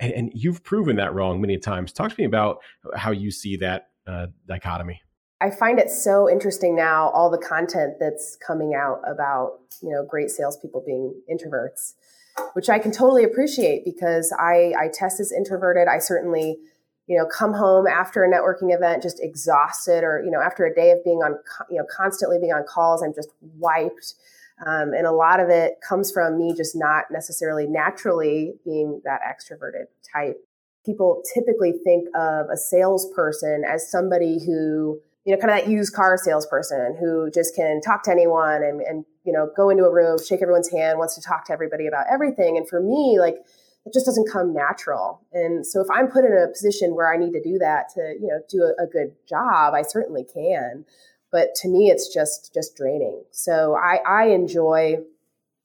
and 0.00 0.30
you've 0.34 0.62
proven 0.62 0.96
that 0.96 1.14
wrong 1.14 1.40
many 1.40 1.58
times. 1.58 1.92
Talk 1.92 2.10
to 2.10 2.16
me 2.18 2.24
about 2.24 2.60
how 2.96 3.10
you 3.10 3.30
see 3.30 3.56
that 3.58 3.90
uh, 4.06 4.28
dichotomy. 4.46 5.02
I 5.42 5.50
find 5.50 5.78
it 5.78 5.90
so 5.90 6.28
interesting 6.28 6.76
now, 6.76 7.08
all 7.10 7.30
the 7.30 7.38
content 7.38 7.94
that's 7.98 8.36
coming 8.46 8.74
out 8.74 9.00
about, 9.06 9.60
you 9.82 9.88
know, 9.88 10.04
great 10.04 10.30
salespeople 10.30 10.82
being 10.84 11.14
introverts, 11.30 11.94
which 12.52 12.68
I 12.68 12.78
can 12.78 12.92
totally 12.92 13.24
appreciate 13.24 13.84
because 13.84 14.34
I, 14.38 14.74
I 14.78 14.88
test 14.92 15.18
as 15.18 15.32
introverted. 15.32 15.88
I 15.88 15.98
certainly 15.98 16.58
you 17.10 17.18
know 17.18 17.26
come 17.26 17.52
home 17.52 17.88
after 17.88 18.22
a 18.22 18.30
networking 18.30 18.72
event 18.72 19.02
just 19.02 19.20
exhausted 19.20 20.04
or 20.04 20.22
you 20.24 20.30
know 20.30 20.40
after 20.40 20.64
a 20.64 20.72
day 20.72 20.92
of 20.92 21.04
being 21.04 21.18
on 21.18 21.34
you 21.68 21.76
know 21.76 21.84
constantly 21.94 22.38
being 22.38 22.52
on 22.52 22.64
calls 22.66 23.02
i'm 23.02 23.12
just 23.12 23.30
wiped. 23.58 24.14
Um, 24.66 24.92
and 24.92 25.06
a 25.06 25.12
lot 25.12 25.40
of 25.40 25.48
it 25.48 25.80
comes 25.86 26.12
from 26.12 26.38
me 26.38 26.54
just 26.54 26.76
not 26.76 27.04
necessarily 27.10 27.66
naturally 27.66 28.52
being 28.64 29.00
that 29.04 29.20
extroverted 29.22 29.86
type. 30.12 30.36
People 30.84 31.22
typically 31.32 31.72
think 31.82 32.08
of 32.14 32.46
a 32.52 32.58
salesperson 32.58 33.64
as 33.66 33.90
somebody 33.90 34.38
who 34.44 35.00
you 35.24 35.34
know 35.34 35.40
kind 35.40 35.50
of 35.50 35.64
that 35.64 35.70
used 35.70 35.94
car 35.94 36.16
salesperson 36.16 36.96
who 37.00 37.30
just 37.30 37.56
can 37.56 37.80
talk 37.80 38.02
to 38.02 38.10
anyone 38.10 38.62
and, 38.62 38.82
and 38.82 39.04
you 39.24 39.32
know 39.32 39.50
go 39.56 39.70
into 39.70 39.84
a 39.84 39.92
room 39.92 40.18
shake 40.22 40.42
everyone's 40.42 40.70
hand 40.70 40.98
wants 40.98 41.14
to 41.14 41.22
talk 41.22 41.46
to 41.46 41.52
everybody 41.52 41.86
about 41.86 42.06
everything. 42.10 42.56
And 42.56 42.68
for 42.68 42.80
me 42.80 43.18
like 43.18 43.36
it 43.86 43.94
just 43.94 44.06
doesn't 44.06 44.30
come 44.30 44.52
natural. 44.52 45.26
And 45.32 45.66
so 45.66 45.80
if 45.80 45.86
I'm 45.90 46.08
put 46.08 46.24
in 46.24 46.32
a 46.32 46.48
position 46.48 46.94
where 46.94 47.12
I 47.12 47.16
need 47.16 47.32
to 47.32 47.42
do 47.42 47.58
that 47.58 47.88
to, 47.94 48.14
you 48.20 48.28
know, 48.28 48.40
do 48.48 48.62
a, 48.62 48.84
a 48.84 48.86
good 48.86 49.14
job, 49.28 49.74
I 49.74 49.82
certainly 49.82 50.24
can. 50.24 50.84
But 51.32 51.54
to 51.56 51.68
me, 51.68 51.88
it's 51.90 52.12
just 52.12 52.52
just 52.52 52.76
draining. 52.76 53.22
So 53.30 53.76
I, 53.76 54.00
I 54.06 54.26
enjoy, 54.28 54.98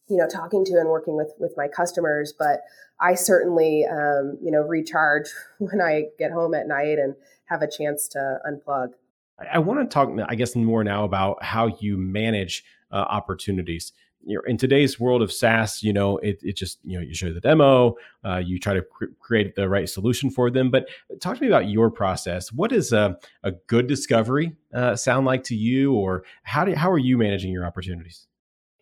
you 0.07 0.17
know, 0.17 0.27
talking 0.27 0.63
to 0.65 0.73
and 0.73 0.89
working 0.89 1.17
with 1.17 1.33
with 1.39 1.53
my 1.57 1.67
customers, 1.67 2.33
but 2.37 2.61
I 2.99 3.15
certainly, 3.15 3.85
um, 3.85 4.37
you 4.41 4.51
know, 4.51 4.61
recharge 4.61 5.29
when 5.59 5.81
I 5.81 6.05
get 6.17 6.31
home 6.31 6.53
at 6.53 6.67
night 6.67 6.97
and 6.99 7.15
have 7.45 7.61
a 7.61 7.69
chance 7.69 8.07
to 8.09 8.39
unplug. 8.47 8.93
I, 9.37 9.59
want 9.59 9.81
to 9.81 9.93
talk, 9.93 10.09
I 10.29 10.35
guess, 10.35 10.55
more 10.55 10.83
now 10.83 11.03
about 11.03 11.43
how 11.43 11.67
you 11.79 11.97
manage 11.97 12.63
uh, 12.89 12.95
opportunities 12.95 13.91
you 14.25 14.35
know, 14.35 14.41
in 14.47 14.57
today's 14.57 14.99
world 14.99 15.21
of 15.21 15.31
SaaS, 15.31 15.83
you 15.83 15.93
know, 15.93 16.17
it, 16.17 16.39
it 16.41 16.57
just, 16.57 16.79
you 16.83 16.97
know, 16.97 17.03
you 17.03 17.13
show 17.13 17.31
the 17.31 17.39
demo, 17.39 17.95
uh, 18.25 18.37
you 18.37 18.59
try 18.59 18.73
to 18.73 18.81
cr- 18.81 19.05
create 19.19 19.55
the 19.55 19.69
right 19.69 19.87
solution 19.87 20.29
for 20.29 20.49
them. 20.49 20.71
But 20.71 20.87
talk 21.21 21.37
to 21.37 21.41
me 21.41 21.47
about 21.47 21.69
your 21.69 21.91
process. 21.91 22.51
What 22.51 22.71
does 22.71 22.91
a, 22.91 23.17
a 23.43 23.51
good 23.51 23.87
discovery 23.87 24.55
uh, 24.73 24.95
sound 24.95 25.25
like 25.25 25.43
to 25.45 25.55
you, 25.55 25.93
or 25.93 26.23
how, 26.43 26.65
do, 26.65 26.73
how 26.73 26.91
are 26.91 26.97
you 26.97 27.17
managing 27.17 27.51
your 27.51 27.65
opportunities? 27.65 28.27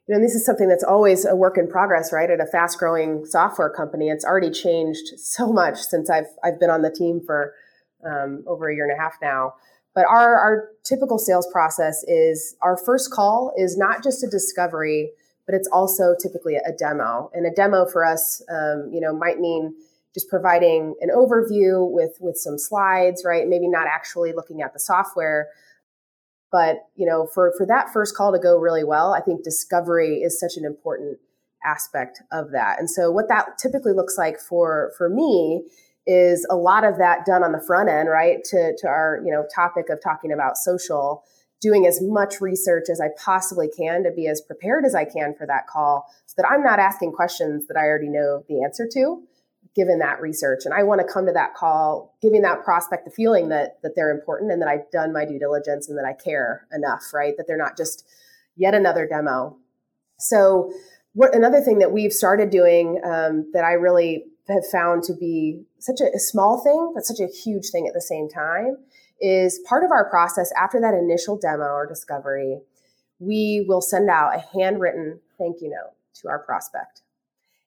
You 0.08 0.16
know, 0.16 0.22
this 0.22 0.34
is 0.34 0.46
something 0.46 0.68
that's 0.68 0.84
always 0.84 1.26
a 1.26 1.36
work 1.36 1.58
in 1.58 1.68
progress, 1.68 2.12
right? 2.12 2.30
At 2.30 2.40
a 2.40 2.46
fast 2.46 2.78
growing 2.78 3.26
software 3.26 3.70
company, 3.70 4.10
it's 4.10 4.26
already 4.26 4.52
changed 4.52 5.18
so 5.18 5.52
much 5.52 5.78
since 5.78 6.10
I've, 6.10 6.28
I've 6.44 6.60
been 6.60 6.70
on 6.70 6.82
the 6.82 6.92
team 6.92 7.22
for 7.26 7.54
um, 8.06 8.44
over 8.48 8.70
a 8.70 8.76
year 8.76 8.84
and 8.84 8.98
a 8.98 9.02
half 9.02 9.16
now. 9.22 9.54
But 9.96 10.06
our, 10.06 10.36
our 10.40 10.70
typical 10.84 11.20
sales 11.20 11.48
process 11.54 12.04
is 12.08 12.56
our 12.62 12.76
first 12.76 13.12
call 13.12 13.54
is 13.58 13.78
not 13.78 14.04
just 14.04 14.24
a 14.24 14.28
discovery 14.28 15.12
but 15.46 15.56
it's 15.56 15.68
also 15.72 16.16
typically 16.22 16.56
a 16.56 16.72
demo. 16.72 17.30
And 17.34 17.46
a 17.46 17.52
demo 17.52 17.86
for 17.86 18.06
us, 18.06 18.42
um, 18.50 18.90
you 18.92 19.02
know, 19.02 19.14
might 19.14 19.40
mean 19.40 19.74
just 20.14 20.30
providing 20.30 20.96
an 21.02 21.10
overview 21.10 21.90
with 21.90 22.18
with 22.20 22.38
some 22.38 22.58
slides, 22.58 23.24
right? 23.26 23.48
Maybe 23.48 23.68
not 23.68 23.88
actually 23.88 24.32
looking 24.34 24.62
at 24.62 24.74
the 24.74 24.80
software, 24.80 25.50
but 26.52 26.88
you 26.96 27.06
know, 27.06 27.28
for 27.34 27.54
for 27.58 27.66
that 27.66 27.92
first 27.92 28.16
call 28.16 28.32
to 28.32 28.40
go 28.40 28.58
really 28.58 28.84
well, 28.84 29.14
I 29.14 29.22
think 29.22 29.44
discovery 29.44 30.18
is 30.18 30.40
such 30.40 30.56
an 30.56 30.66
important 30.66 31.18
aspect 31.66 32.22
of 32.32 32.52
that. 32.52 32.80
And 32.80 32.90
so, 32.90 33.12
what 33.12 33.28
that 33.30 33.58
typically 33.58 33.94
looks 33.94 34.18
like 34.18 34.40
for 34.40 34.92
for 34.98 35.10
me 35.10 35.64
is 36.06 36.46
a 36.50 36.56
lot 36.56 36.84
of 36.84 36.98
that 36.98 37.26
done 37.26 37.44
on 37.44 37.54
the 37.54 37.64
front 37.66 37.90
end, 37.90 38.10
right? 38.10 38.44
To 38.46 38.76
to 38.78 38.88
our 38.88 39.20
you 39.26 39.32
know 39.32 39.46
topic 39.54 39.90
of 39.90 40.02
talking 40.02 40.32
about 40.32 40.58
social 40.58 41.24
doing 41.64 41.88
as 41.88 42.00
much 42.02 42.42
research 42.42 42.90
as 42.92 43.00
I 43.00 43.08
possibly 43.18 43.70
can 43.70 44.04
to 44.04 44.12
be 44.12 44.28
as 44.28 44.42
prepared 44.42 44.84
as 44.86 44.94
I 44.94 45.06
can 45.06 45.34
for 45.34 45.48
that 45.48 45.66
call 45.66 46.06
so 46.26 46.34
that 46.38 46.48
I'm 46.48 46.62
not 46.62 46.78
asking 46.78 47.14
questions 47.14 47.66
that 47.68 47.78
I 47.78 47.86
already 47.86 48.10
know 48.10 48.44
the 48.50 48.62
answer 48.64 48.86
to 48.92 49.24
given 49.74 50.00
that 50.00 50.22
research. 50.22 50.66
And 50.66 50.74
I 50.74 50.84
want 50.84 51.02
to 51.02 51.12
come 51.12 51.26
to 51.26 51.32
that 51.32 51.56
call 51.56 52.16
giving 52.22 52.42
that 52.42 52.64
prospect 52.64 53.06
the 53.06 53.12
feeling 53.12 53.50
that 53.50 53.82
that 53.82 53.96
they're 53.96 54.12
important 54.12 54.52
and 54.52 54.62
that 54.62 54.68
I've 54.68 54.92
done 54.92 55.14
my 55.14 55.26
due 55.26 55.40
diligence 55.40 55.88
and 55.88 55.98
that 55.98 56.06
I 56.06 56.14
care 56.14 56.68
enough 56.74 57.14
right? 57.14 57.34
That 57.38 57.48
they're 57.48 57.58
not 57.58 57.78
just 57.78 58.06
yet 58.56 58.76
another 58.76 59.08
demo. 59.08 59.58
So 60.20 60.72
what 61.14 61.34
another 61.34 61.62
thing 61.62 61.80
that 61.80 61.94
we've 61.94 62.14
started 62.14 62.50
doing 62.50 63.00
um, 63.06 63.50
that 63.54 63.64
I 63.64 63.74
really 63.74 64.26
have 64.50 64.68
found 64.70 65.04
to 65.04 65.14
be 65.14 65.64
such 65.80 66.02
a, 66.02 66.16
a 66.16 66.20
small 66.20 66.62
thing 66.62 66.92
but 66.94 67.06
such 67.06 67.22
a 67.22 67.28
huge 67.28 67.70
thing 67.70 67.88
at 67.88 67.94
the 67.94 68.02
same 68.02 68.28
time 68.28 68.78
is 69.24 69.60
part 69.66 69.86
of 69.86 69.92
our 69.92 70.10
process 70.10 70.52
after 70.60 70.82
that 70.82 70.94
initial 70.94 71.38
demo 71.38 71.64
or 71.64 71.88
discovery, 71.88 72.60
we 73.20 73.66
will 73.68 73.82
send 73.82 74.10
out 74.10 74.36
a 74.36 74.44
handwritten 74.54 75.22
thank 75.40 75.62
you 75.62 75.70
note 75.70 75.94
to 76.22 76.28
our 76.28 76.40
prospect. 76.40 77.02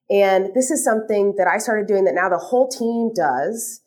And 0.09 0.53
this 0.53 0.69
is 0.69 0.83
something 0.83 1.33
that 1.37 1.47
I 1.47 1.57
started 1.57 1.87
doing 1.87 2.05
that 2.05 2.13
now 2.13 2.29
the 2.29 2.37
whole 2.37 2.69
team 2.69 3.11
does. 3.13 3.81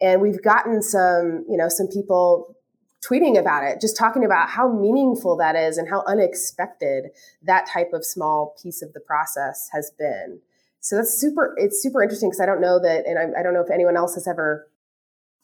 And 0.00 0.20
we've 0.20 0.42
gotten 0.42 0.82
some, 0.82 1.46
you 1.48 1.56
know, 1.56 1.68
some 1.68 1.88
people 1.88 2.56
tweeting 3.04 3.38
about 3.38 3.64
it, 3.64 3.80
just 3.80 3.96
talking 3.96 4.24
about 4.24 4.50
how 4.50 4.70
meaningful 4.70 5.36
that 5.38 5.56
is 5.56 5.78
and 5.78 5.88
how 5.88 6.04
unexpected 6.06 7.06
that 7.42 7.66
type 7.66 7.92
of 7.92 8.04
small 8.04 8.54
piece 8.62 8.82
of 8.82 8.92
the 8.92 9.00
process 9.00 9.68
has 9.72 9.90
been. 9.98 10.40
So 10.80 10.96
that's 10.96 11.18
super, 11.18 11.54
it's 11.56 11.82
super 11.82 12.02
interesting 12.02 12.28
because 12.28 12.40
I 12.40 12.46
don't 12.46 12.60
know 12.60 12.78
that, 12.80 13.06
and 13.06 13.18
I, 13.18 13.40
I, 13.40 13.42
don't 13.42 13.54
know 13.54 13.62
if 13.62 13.70
anyone 13.70 13.96
else 13.96 14.14
has 14.14 14.28
ever 14.28 14.68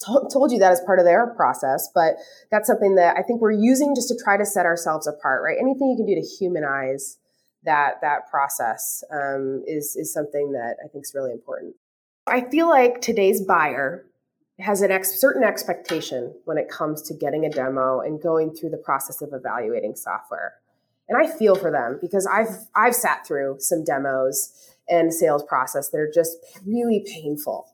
told 0.01 0.51
you 0.51 0.59
that 0.59 0.73
as 0.73 0.81
part 0.81 0.99
of 0.99 1.05
their 1.05 1.27
process, 1.37 1.89
but 1.95 2.15
that's 2.51 2.67
something 2.67 2.95
that 2.95 3.17
I 3.17 3.23
think 3.23 3.41
we're 3.41 3.53
using 3.53 3.95
just 3.95 4.09
to 4.09 4.17
try 4.23 4.37
to 4.37 4.47
set 4.47 4.65
ourselves 4.67 5.07
apart, 5.07 5.43
right? 5.45 5.57
Anything 5.61 5.91
you 5.91 5.97
can 5.97 6.07
do 6.07 6.15
to 6.15 6.27
humanize 6.27 7.19
that 7.65 8.01
that 8.01 8.31
process 8.31 9.05
um, 9.13 9.63
is 9.67 9.97
is 9.97 10.13
something 10.13 10.53
that 10.53 10.77
I 10.83 10.89
think 10.89 11.05
is 11.05 11.13
really 11.15 11.33
important. 11.33 11.75
I 12.27 12.49
feel 12.51 12.69
like 12.69 13.01
today's 13.01 13.43
buyer 13.45 14.07
has 14.61 14.83
an 14.83 14.91
ex- 14.91 15.21
certain 15.21 15.43
expectation 15.43 16.35
when 16.45 16.59
it 16.59 16.69
comes 16.69 17.03
to 17.03 17.15
getting 17.15 17.45
a 17.45 17.51
demo 17.51 18.01
and 18.01 18.23
going 18.23 18.55
through 18.55 18.71
the 18.71 18.77
process 18.77 19.23
of 19.23 19.31
evaluating 19.33 19.97
software. 19.97 20.55
And 21.09 21.21
I 21.21 21.27
feel 21.31 21.57
for 21.57 21.71
them 21.71 21.99
because 22.01 22.27
I've 22.27 22.67
I've 22.75 22.95
sat 22.95 23.27
through 23.27 23.57
some 23.59 23.85
demos 23.85 24.53
and 24.89 25.13
sales 25.13 25.43
process 25.43 25.91
that 25.91 25.99
are 25.99 26.11
just 26.13 26.37
really 26.65 27.05
painful, 27.07 27.67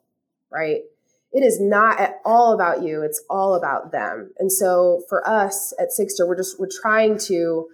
right? 0.50 0.82
It 1.32 1.44
is 1.44 1.60
not 1.60 2.00
at 2.00 2.20
all 2.24 2.54
about 2.54 2.82
you 2.82 3.02
it's 3.02 3.22
all 3.28 3.54
about 3.54 3.92
them. 3.92 4.32
And 4.38 4.50
so 4.50 5.02
for 5.08 5.26
us 5.28 5.74
at 5.78 5.88
sigstr 5.88 6.26
we're 6.26 6.36
just 6.36 6.58
we're 6.58 6.68
trying 6.68 7.18
to 7.26 7.66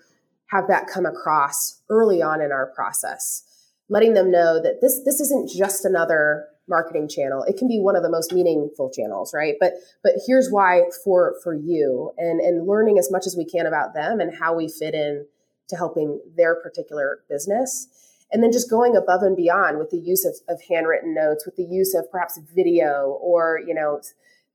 have 0.46 0.68
that 0.68 0.86
come 0.86 1.06
across 1.06 1.82
early 1.88 2.20
on 2.20 2.42
in 2.42 2.52
our 2.52 2.72
process 2.74 3.44
letting 3.88 4.14
them 4.14 4.30
know 4.30 4.60
that 4.60 4.80
this 4.80 5.02
this 5.04 5.20
isn't 5.20 5.50
just 5.50 5.84
another 5.84 6.46
marketing 6.68 7.08
channel. 7.08 7.44
It 7.44 7.58
can 7.58 7.68
be 7.68 7.80
one 7.80 7.96
of 7.96 8.02
the 8.02 8.10
most 8.10 8.32
meaningful 8.32 8.90
channels 8.90 9.32
right? 9.34 9.54
But 9.60 9.74
but 10.02 10.12
here's 10.26 10.50
why 10.50 10.84
for 11.04 11.34
for 11.44 11.54
you 11.54 12.12
and 12.16 12.40
and 12.40 12.66
learning 12.66 12.98
as 12.98 13.10
much 13.10 13.26
as 13.26 13.36
we 13.36 13.44
can 13.44 13.66
about 13.66 13.94
them 13.94 14.20
and 14.20 14.34
how 14.36 14.54
we 14.54 14.68
fit 14.68 14.94
in 14.94 15.26
to 15.68 15.76
helping 15.76 16.20
their 16.36 16.56
particular 16.56 17.20
business 17.28 17.88
and 18.32 18.42
then 18.42 18.50
just 18.50 18.70
going 18.70 18.96
above 18.96 19.22
and 19.22 19.36
beyond 19.36 19.78
with 19.78 19.90
the 19.90 19.98
use 19.98 20.24
of, 20.24 20.34
of 20.48 20.60
handwritten 20.68 21.14
notes 21.14 21.44
with 21.44 21.56
the 21.56 21.64
use 21.64 21.94
of 21.94 22.10
perhaps 22.10 22.40
video 22.54 23.18
or 23.20 23.60
you 23.66 23.74
know 23.74 24.00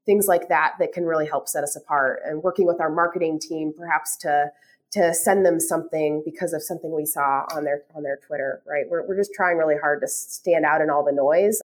things 0.07 0.25
like 0.25 0.49
that 0.49 0.73
that 0.79 0.93
can 0.93 1.03
really 1.03 1.27
help 1.27 1.47
set 1.47 1.63
us 1.63 1.75
apart. 1.75 2.21
And 2.25 2.41
working 2.41 2.65
with 2.65 2.81
our 2.81 2.89
marketing 2.89 3.39
team 3.39 3.73
perhaps 3.77 4.17
to 4.17 4.47
to 4.89 5.13
send 5.13 5.45
them 5.45 5.59
something 5.59 6.23
because 6.25 6.53
of 6.53 6.63
something 6.63 6.95
we 6.95 7.05
saw 7.05 7.43
on 7.53 7.65
their 7.65 7.83
on 7.93 8.03
their 8.03 8.19
twitter 8.25 8.63
right? 8.65 8.85
We're, 8.89 9.07
we're 9.07 9.17
just 9.17 9.33
trying 9.33 9.57
really 9.57 9.75
hard 9.79 10.01
to 10.01 10.07
stand 10.07 10.65
out 10.65 10.81
in 10.81 10.89
all 10.89 11.05
the 11.05 11.11
noise. 11.11 11.61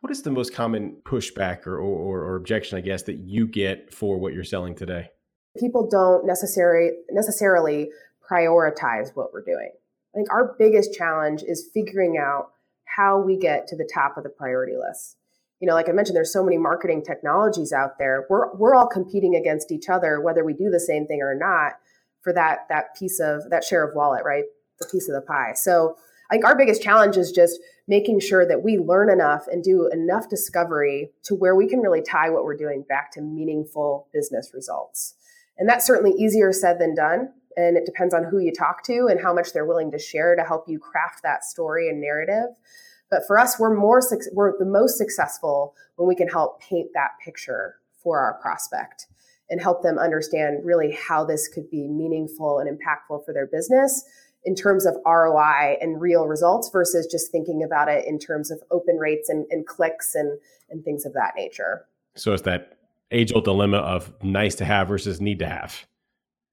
What 0.00 0.10
is 0.10 0.22
the 0.22 0.30
most 0.30 0.54
common 0.54 0.96
pushback 1.04 1.66
or, 1.66 1.78
or, 1.78 2.24
or 2.24 2.36
objection 2.36 2.78
i 2.78 2.80
guess 2.80 3.02
that 3.02 3.18
you 3.18 3.46
get 3.46 3.92
for 3.92 4.18
what 4.18 4.32
you're 4.32 4.42
selling 4.42 4.74
today? 4.74 5.10
People 5.58 5.86
don't 5.88 6.26
necessarily 6.26 6.92
necessarily 7.10 7.90
prioritize 8.28 9.14
what 9.14 9.32
we're 9.32 9.44
doing 9.44 9.70
I 10.14 10.18
think 10.18 10.32
our 10.32 10.54
biggest 10.58 10.92
challenge 10.94 11.42
is 11.42 11.68
figuring 11.72 12.18
out 12.18 12.50
how 12.84 13.20
we 13.20 13.36
get 13.36 13.68
to 13.68 13.76
the 13.76 13.88
top 13.92 14.16
of 14.16 14.24
the 14.24 14.30
priority 14.30 14.74
list. 14.76 15.16
You 15.60 15.68
know, 15.68 15.74
like 15.74 15.88
I 15.88 15.92
mentioned, 15.92 16.16
there's 16.16 16.32
so 16.32 16.42
many 16.42 16.56
marketing 16.56 17.02
technologies 17.04 17.72
out 17.72 17.98
there. 17.98 18.26
We're 18.28 18.54
we're 18.56 18.74
all 18.74 18.86
competing 18.86 19.36
against 19.36 19.70
each 19.70 19.88
other, 19.88 20.20
whether 20.20 20.44
we 20.44 20.54
do 20.54 20.70
the 20.70 20.80
same 20.80 21.06
thing 21.06 21.20
or 21.20 21.34
not, 21.34 21.74
for 22.22 22.32
that 22.32 22.60
that 22.70 22.96
piece 22.96 23.20
of 23.20 23.50
that 23.50 23.62
share 23.62 23.86
of 23.86 23.94
wallet, 23.94 24.24
right? 24.24 24.44
The 24.80 24.88
piece 24.90 25.08
of 25.08 25.14
the 25.14 25.20
pie. 25.20 25.52
So 25.54 25.96
I 26.30 26.34
think 26.34 26.44
our 26.44 26.56
biggest 26.56 26.82
challenge 26.82 27.16
is 27.16 27.30
just 27.30 27.60
making 27.86 28.20
sure 28.20 28.46
that 28.46 28.62
we 28.62 28.78
learn 28.78 29.10
enough 29.10 29.46
and 29.48 29.62
do 29.62 29.88
enough 29.92 30.28
discovery 30.28 31.10
to 31.24 31.34
where 31.34 31.56
we 31.56 31.68
can 31.68 31.80
really 31.80 32.02
tie 32.02 32.30
what 32.30 32.44
we're 32.44 32.56
doing 32.56 32.84
back 32.88 33.12
to 33.12 33.20
meaningful 33.20 34.08
business 34.12 34.52
results. 34.54 35.14
And 35.58 35.68
that's 35.68 35.86
certainly 35.86 36.12
easier 36.12 36.52
said 36.52 36.78
than 36.78 36.94
done 36.94 37.32
and 37.56 37.76
it 37.76 37.84
depends 37.86 38.14
on 38.14 38.24
who 38.24 38.38
you 38.38 38.52
talk 38.52 38.82
to 38.84 39.08
and 39.10 39.20
how 39.20 39.34
much 39.34 39.52
they're 39.52 39.66
willing 39.66 39.90
to 39.90 39.98
share 39.98 40.36
to 40.36 40.42
help 40.42 40.64
you 40.68 40.78
craft 40.78 41.22
that 41.22 41.44
story 41.44 41.88
and 41.88 42.00
narrative 42.00 42.48
but 43.10 43.22
for 43.26 43.38
us 43.38 43.58
we're 43.58 43.74
more 43.74 44.00
we're 44.32 44.56
the 44.58 44.64
most 44.64 44.96
successful 44.96 45.74
when 45.96 46.08
we 46.08 46.14
can 46.14 46.28
help 46.28 46.60
paint 46.60 46.88
that 46.94 47.10
picture 47.24 47.76
for 48.02 48.18
our 48.18 48.34
prospect 48.40 49.06
and 49.50 49.60
help 49.60 49.82
them 49.82 49.98
understand 49.98 50.64
really 50.64 50.92
how 50.92 51.24
this 51.24 51.48
could 51.48 51.68
be 51.70 51.88
meaningful 51.88 52.60
and 52.60 52.70
impactful 52.70 53.24
for 53.24 53.34
their 53.34 53.46
business 53.46 54.04
in 54.44 54.54
terms 54.54 54.86
of 54.86 54.96
ROI 55.04 55.76
and 55.80 56.00
real 56.00 56.26
results 56.26 56.70
versus 56.70 57.06
just 57.06 57.30
thinking 57.30 57.62
about 57.62 57.88
it 57.88 58.06
in 58.06 58.18
terms 58.18 58.50
of 58.50 58.62
open 58.70 58.96
rates 58.96 59.28
and, 59.28 59.46
and 59.50 59.66
clicks 59.66 60.14
and, 60.14 60.38
and 60.70 60.84
things 60.84 61.04
of 61.04 61.12
that 61.12 61.34
nature. 61.36 61.86
So 62.14 62.32
it's 62.32 62.42
that 62.42 62.78
age 63.10 63.32
old 63.34 63.44
dilemma 63.44 63.78
of 63.78 64.12
nice 64.22 64.54
to 64.56 64.64
have 64.64 64.88
versus 64.88 65.20
need 65.20 65.40
to 65.40 65.46
have. 65.46 65.84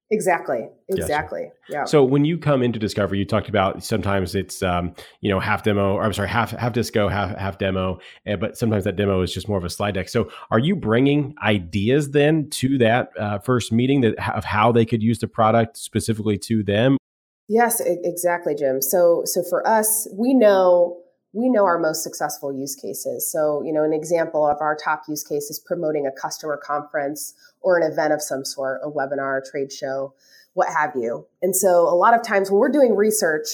Exactly. 0.10 0.70
Exactly. 0.88 1.52
Yeah. 1.70 1.84
So 1.84 2.02
when 2.04 2.24
you 2.24 2.38
come 2.38 2.64
into 2.64 2.80
Discovery, 2.80 3.20
you 3.20 3.26
talked 3.26 3.50
about 3.50 3.84
sometimes 3.84 4.36
it's 4.36 4.64
um, 4.64 4.96
you 5.20 5.30
know 5.30 5.40
half 5.40 5.64
demo, 5.64 5.96
or 5.96 6.04
I'm 6.04 6.14
sorry, 6.14 6.30
half 6.30 6.52
half 6.52 6.72
disco, 6.72 7.10
half 7.10 7.38
half 7.38 7.58
demo, 7.58 8.00
uh, 8.26 8.38
but 8.38 8.58
sometimes 8.58 8.86
that 8.86 8.96
demo 8.96 9.22
is 9.22 9.34
just 9.34 9.50
more 9.50 9.58
of 9.58 9.66
a 9.66 9.70
slide 9.70 9.96
deck. 9.96 10.08
So 10.08 10.30
are 10.50 10.60
you 10.60 10.78
bringing 10.78 11.36
ideas 11.44 12.12
then 12.12 12.50
to 12.52 12.78
that 12.78 13.10
uh, 13.20 13.40
first 13.40 13.74
meeting 13.74 14.02
that 14.02 14.16
of 14.34 14.46
how 14.46 14.72
they 14.72 14.86
could 14.86 15.04
use 15.04 15.20
the 15.20 15.28
product 15.28 15.76
specifically 15.76 16.38
to 16.40 16.64
them? 16.64 16.98
Yes, 17.50 17.82
exactly, 17.86 18.56
Jim. 18.56 18.82
So 18.82 19.24
so 19.26 19.44
for 19.44 19.68
us, 19.68 20.08
we 20.14 20.34
know 20.34 21.02
we 21.34 21.50
know 21.50 21.66
our 21.66 21.78
most 21.78 22.04
successful 22.04 22.54
use 22.54 22.76
cases. 22.76 23.30
So, 23.32 23.62
you 23.64 23.74
know, 23.74 23.84
an 23.84 23.94
example 23.94 24.48
of 24.48 24.58
our 24.62 24.76
top 24.76 25.04
use 25.08 25.24
case 25.24 25.50
is 25.50 25.60
promoting 25.60 26.08
a 26.08 26.12
customer 26.12 26.58
conference 26.58 27.34
or 27.62 27.78
an 27.78 27.92
event 27.92 28.14
of 28.14 28.22
some 28.22 28.46
sort, 28.46 28.82
a 28.84 28.90
webinar, 28.90 29.42
a 29.42 29.50
trade 29.50 29.72
show, 29.72 30.14
what 30.54 30.70
have 30.70 30.94
you. 30.96 31.28
And 31.42 31.56
so, 31.56 31.82
a 31.82 31.96
lot 31.96 32.14
of 32.14 32.24
times 32.24 32.50
when 32.50 32.60
we're 32.60 32.72
doing 32.72 32.96
research, 32.96 33.48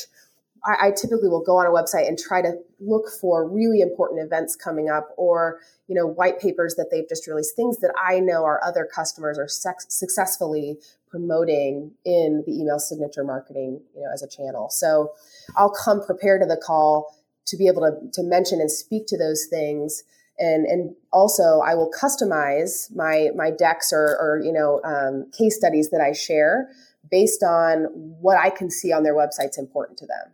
I, 0.66 0.88
I 0.88 0.92
typically 0.92 1.30
will 1.30 1.44
go 1.44 1.58
on 1.58 1.66
a 1.66 1.70
website 1.70 2.08
and 2.08 2.18
try 2.18 2.42
to 2.42 2.54
look 2.80 3.10
for 3.10 3.48
really 3.48 3.82
important 3.82 4.22
events 4.22 4.56
coming 4.56 4.90
up 4.90 5.10
or 5.18 5.60
you 5.88 5.96
know 5.96 6.06
white 6.06 6.40
papers 6.40 6.76
that 6.76 6.88
they've 6.92 7.08
just 7.08 7.28
released 7.28 7.56
things 7.56 7.78
that 7.80 7.94
i 8.02 8.20
know 8.20 8.44
our 8.44 8.62
other 8.64 8.88
customers 8.94 9.38
are 9.38 9.48
sex- 9.48 9.86
successfully 9.90 10.78
promoting 11.10 11.92
in 12.06 12.44
the 12.46 12.54
email 12.54 12.80
signature 12.80 13.24
marketing 13.24 13.82
you 13.96 14.02
know 14.02 14.10
as 14.14 14.24
a 14.24 14.28
channel 14.28 14.70
so 14.70 15.12
i'll 15.56 15.74
come 15.74 16.04
prepared 16.04 16.42
to 16.42 16.48
the 16.48 16.58
call 16.58 17.16
to 17.46 17.58
be 17.58 17.68
able 17.68 17.82
to, 17.82 17.92
to 18.14 18.24
mention 18.24 18.60
and 18.60 18.72
speak 18.72 19.06
to 19.08 19.18
those 19.18 19.48
things 19.50 20.04
and 20.40 20.66
and 20.66 20.96
also 21.12 21.62
I 21.66 21.76
will 21.76 21.92
customize 21.92 22.94
my 22.96 23.30
my 23.36 23.52
decks 23.52 23.92
or 23.94 24.18
or 24.20 24.42
you 24.44 24.52
know 24.52 24.82
um, 24.84 25.30
case 25.32 25.58
studies 25.58 25.90
that 25.92 26.02
I 26.02 26.12
share 26.12 26.70
based 27.12 27.44
on 27.44 27.86
what 28.20 28.38
I 28.38 28.50
can 28.50 28.72
see 28.72 28.92
on 28.92 29.04
their 29.04 29.16
websites 29.16 29.58
important 29.58 29.98
to 30.00 30.06
them. 30.08 30.34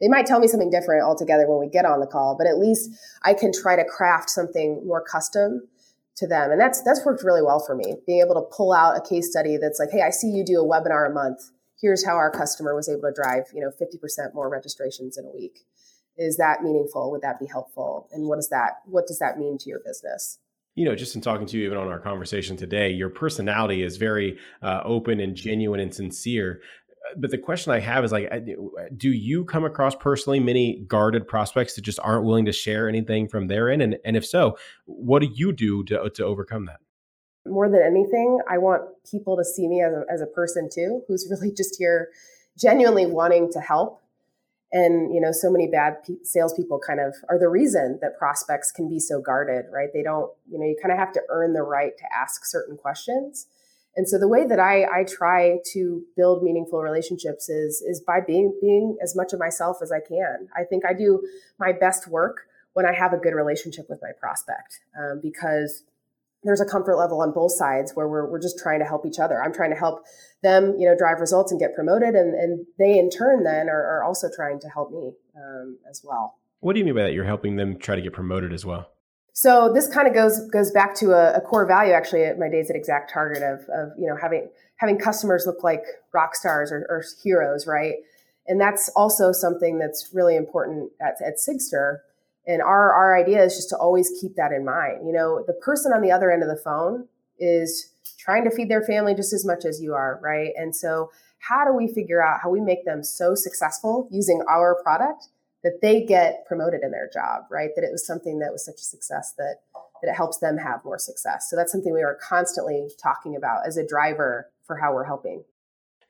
They 0.00 0.08
might 0.08 0.26
tell 0.26 0.40
me 0.40 0.48
something 0.48 0.70
different 0.70 1.04
altogether 1.04 1.46
when 1.46 1.60
we 1.60 1.68
get 1.68 1.84
on 1.84 2.00
the 2.00 2.06
call, 2.06 2.36
but 2.36 2.46
at 2.46 2.58
least 2.58 2.90
I 3.22 3.34
can 3.34 3.52
try 3.52 3.76
to 3.76 3.84
craft 3.84 4.30
something 4.30 4.82
more 4.86 5.02
custom 5.02 5.68
to 6.16 6.26
them. 6.26 6.50
And 6.50 6.60
that's 6.60 6.82
that's 6.82 7.04
worked 7.04 7.22
really 7.22 7.42
well 7.42 7.60
for 7.64 7.74
me. 7.74 7.96
Being 8.06 8.22
able 8.24 8.34
to 8.34 8.56
pull 8.56 8.72
out 8.72 8.96
a 8.96 9.00
case 9.00 9.30
study 9.30 9.58
that's 9.60 9.78
like, 9.78 9.90
hey, 9.90 10.02
I 10.02 10.10
see 10.10 10.28
you 10.28 10.44
do 10.44 10.60
a 10.60 10.64
webinar 10.64 11.10
a 11.10 11.12
month. 11.12 11.50
Here's 11.80 12.06
how 12.06 12.14
our 12.14 12.30
customer 12.30 12.74
was 12.74 12.88
able 12.88 13.02
to 13.02 13.12
drive, 13.12 13.44
you 13.52 13.60
know, 13.60 13.70
50% 13.70 14.32
more 14.32 14.48
registrations 14.48 15.18
in 15.18 15.26
a 15.26 15.30
week 15.30 15.66
is 16.16 16.36
that 16.36 16.62
meaningful? 16.62 17.10
Would 17.10 17.22
that 17.22 17.38
be 17.38 17.46
helpful? 17.46 18.08
And 18.12 18.28
what 18.28 18.36
does 18.36 18.48
that 18.50 18.80
what 18.86 19.06
does 19.06 19.18
that 19.18 19.38
mean 19.38 19.58
to 19.58 19.68
your 19.68 19.80
business? 19.84 20.38
You 20.74 20.84
know 20.84 20.94
just 20.94 21.14
in 21.14 21.20
talking 21.20 21.46
to 21.46 21.58
you 21.58 21.66
even 21.66 21.78
on 21.78 21.88
our 21.88 22.00
conversation 22.00 22.56
today 22.56 22.90
your 22.90 23.08
personality 23.08 23.82
is 23.82 23.96
very 23.96 24.38
uh, 24.62 24.80
open 24.84 25.20
and 25.20 25.34
genuine 25.34 25.80
and 25.80 25.94
sincere. 25.94 26.60
But 27.16 27.30
the 27.30 27.38
question 27.38 27.70
i 27.72 27.80
have 27.80 28.04
is 28.04 28.12
like 28.12 28.30
do 28.96 29.10
you 29.10 29.44
come 29.44 29.64
across 29.64 29.94
personally 29.94 30.40
many 30.40 30.84
guarded 30.86 31.28
prospects 31.28 31.74
that 31.74 31.82
just 31.82 32.00
aren't 32.02 32.24
willing 32.24 32.46
to 32.46 32.52
share 32.52 32.88
anything 32.88 33.28
from 33.28 33.46
their 33.46 33.70
end? 33.70 33.82
And, 33.82 33.98
and 34.04 34.16
if 34.16 34.24
so 34.24 34.56
what 34.86 35.20
do 35.20 35.28
you 35.32 35.52
do 35.52 35.84
to, 35.84 36.10
to 36.10 36.24
overcome 36.24 36.66
that? 36.66 36.80
More 37.46 37.68
than 37.68 37.82
anything 37.82 38.38
i 38.48 38.58
want 38.58 38.82
people 39.10 39.36
to 39.36 39.44
see 39.44 39.68
me 39.68 39.82
as 39.82 39.92
a, 39.92 40.04
as 40.12 40.20
a 40.20 40.26
person 40.26 40.68
too 40.72 41.02
who's 41.06 41.28
really 41.30 41.52
just 41.54 41.76
here 41.78 42.08
genuinely 42.58 43.06
wanting 43.06 43.50
to 43.52 43.60
help 43.60 44.00
and 44.74 45.14
you 45.14 45.20
know 45.20 45.32
so 45.32 45.50
many 45.50 45.66
bad 45.66 46.02
pe- 46.06 46.22
salespeople 46.22 46.78
kind 46.86 47.00
of 47.00 47.14
are 47.30 47.38
the 47.38 47.48
reason 47.48 47.98
that 48.02 48.18
prospects 48.18 48.70
can 48.70 48.88
be 48.88 49.00
so 49.00 49.20
guarded 49.20 49.64
right 49.72 49.88
they 49.94 50.02
don't 50.02 50.30
you 50.50 50.58
know 50.58 50.66
you 50.66 50.76
kind 50.82 50.92
of 50.92 50.98
have 50.98 51.12
to 51.12 51.22
earn 51.30 51.54
the 51.54 51.62
right 51.62 51.96
to 51.96 52.04
ask 52.12 52.44
certain 52.44 52.76
questions 52.76 53.46
and 53.96 54.08
so 54.08 54.18
the 54.18 54.28
way 54.28 54.46
that 54.46 54.58
I, 54.58 54.84
I 54.84 55.04
try 55.04 55.58
to 55.72 56.02
build 56.16 56.42
meaningful 56.42 56.82
relationships 56.82 57.48
is 57.48 57.80
is 57.80 58.00
by 58.00 58.20
being 58.20 58.56
being 58.60 58.96
as 59.02 59.14
much 59.14 59.32
of 59.32 59.38
myself 59.38 59.78
as 59.82 59.92
I 59.92 60.00
can. 60.00 60.48
I 60.56 60.64
think 60.64 60.84
I 60.84 60.92
do 60.92 61.22
my 61.58 61.72
best 61.72 62.08
work 62.08 62.48
when 62.72 62.86
I 62.86 62.92
have 62.92 63.12
a 63.12 63.16
good 63.16 63.34
relationship 63.34 63.86
with 63.88 64.00
my 64.02 64.10
prospect 64.18 64.80
um, 64.98 65.20
because 65.22 65.84
there's 66.44 66.60
a 66.60 66.64
comfort 66.66 66.96
level 66.96 67.20
on 67.20 67.32
both 67.32 67.52
sides 67.52 67.92
where 67.94 68.08
we're, 68.08 68.30
we're 68.30 68.40
just 68.40 68.58
trying 68.58 68.78
to 68.80 68.84
help 68.84 69.06
each 69.06 69.18
other. 69.18 69.42
I'm 69.42 69.52
trying 69.52 69.70
to 69.70 69.76
help 69.76 70.04
them, 70.42 70.76
you 70.78 70.86
know, 70.86 70.96
drive 70.96 71.20
results 71.20 71.50
and 71.50 71.60
get 71.60 71.74
promoted. 71.74 72.14
And, 72.14 72.34
and 72.34 72.66
they 72.78 72.98
in 72.98 73.10
turn 73.10 73.44
then 73.44 73.68
are, 73.68 73.98
are 73.98 74.04
also 74.04 74.28
trying 74.34 74.60
to 74.60 74.68
help 74.68 74.92
me 74.92 75.12
um, 75.36 75.78
as 75.90 76.02
well. 76.04 76.36
What 76.60 76.74
do 76.74 76.78
you 76.78 76.84
mean 76.84 76.94
by 76.94 77.02
that? 77.02 77.12
You're 77.12 77.24
helping 77.24 77.56
them 77.56 77.78
try 77.78 77.96
to 77.96 78.02
get 78.02 78.12
promoted 78.12 78.52
as 78.52 78.64
well. 78.64 78.90
So 79.36 79.72
this 79.72 79.88
kind 79.88 80.06
of 80.06 80.14
goes 80.14 80.48
goes 80.50 80.70
back 80.70 80.94
to 80.96 81.10
a, 81.10 81.38
a, 81.38 81.40
core 81.40 81.66
value 81.66 81.92
actually 81.92 82.22
at 82.22 82.38
my 82.38 82.48
days 82.48 82.70
at 82.70 82.76
ExactTarget 82.76 83.42
of, 83.42 83.60
of 83.68 83.90
you 83.98 84.06
know 84.06 84.16
having 84.16 84.48
having 84.76 84.96
customers 84.96 85.44
look 85.44 85.64
like 85.64 85.82
rock 86.12 86.36
stars 86.36 86.70
or, 86.70 86.86
or 86.88 87.02
heroes, 87.22 87.66
right? 87.66 87.94
And 88.46 88.60
that's 88.60 88.88
also 88.94 89.32
something 89.32 89.78
that's 89.78 90.10
really 90.12 90.36
important 90.36 90.92
at, 91.00 91.14
at 91.20 91.34
Sigstr 91.36 91.98
and 92.46 92.60
our, 92.60 92.92
our 92.92 93.16
idea 93.16 93.42
is 93.42 93.56
just 93.56 93.70
to 93.70 93.76
always 93.76 94.12
keep 94.20 94.36
that 94.36 94.52
in 94.52 94.64
mind. 94.64 95.06
You 95.06 95.12
know, 95.12 95.44
the 95.46 95.54
person 95.54 95.92
on 95.92 96.02
the 96.02 96.10
other 96.10 96.30
end 96.30 96.42
of 96.42 96.48
the 96.48 96.60
phone 96.62 97.08
is 97.38 97.92
trying 98.18 98.44
to 98.44 98.50
feed 98.50 98.68
their 98.68 98.82
family 98.82 99.14
just 99.14 99.32
as 99.32 99.44
much 99.44 99.64
as 99.64 99.80
you 99.80 99.94
are, 99.94 100.20
right? 100.22 100.52
And 100.56 100.74
so, 100.74 101.10
how 101.38 101.64
do 101.64 101.74
we 101.74 101.92
figure 101.92 102.22
out 102.22 102.40
how 102.42 102.48
we 102.48 102.60
make 102.60 102.86
them 102.86 103.02
so 103.02 103.34
successful 103.34 104.08
using 104.10 104.42
our 104.48 104.82
product 104.82 105.28
that 105.62 105.80
they 105.82 106.04
get 106.04 106.46
promoted 106.46 106.80
in 106.82 106.90
their 106.90 107.10
job, 107.12 107.44
right? 107.50 107.70
That 107.76 107.84
it 107.84 107.92
was 107.92 108.06
something 108.06 108.38
that 108.38 108.52
was 108.52 108.64
such 108.64 108.76
a 108.76 108.84
success 108.84 109.34
that 109.36 109.56
that 110.02 110.10
it 110.10 110.14
helps 110.14 110.38
them 110.38 110.58
have 110.58 110.84
more 110.84 110.98
success. 110.98 111.48
So 111.48 111.56
that's 111.56 111.72
something 111.72 111.92
we 111.92 112.02
are 112.02 112.18
constantly 112.22 112.88
talking 113.02 113.36
about 113.36 113.66
as 113.66 113.76
a 113.76 113.86
driver 113.86 114.50
for 114.66 114.76
how 114.76 114.94
we're 114.94 115.04
helping. 115.04 115.44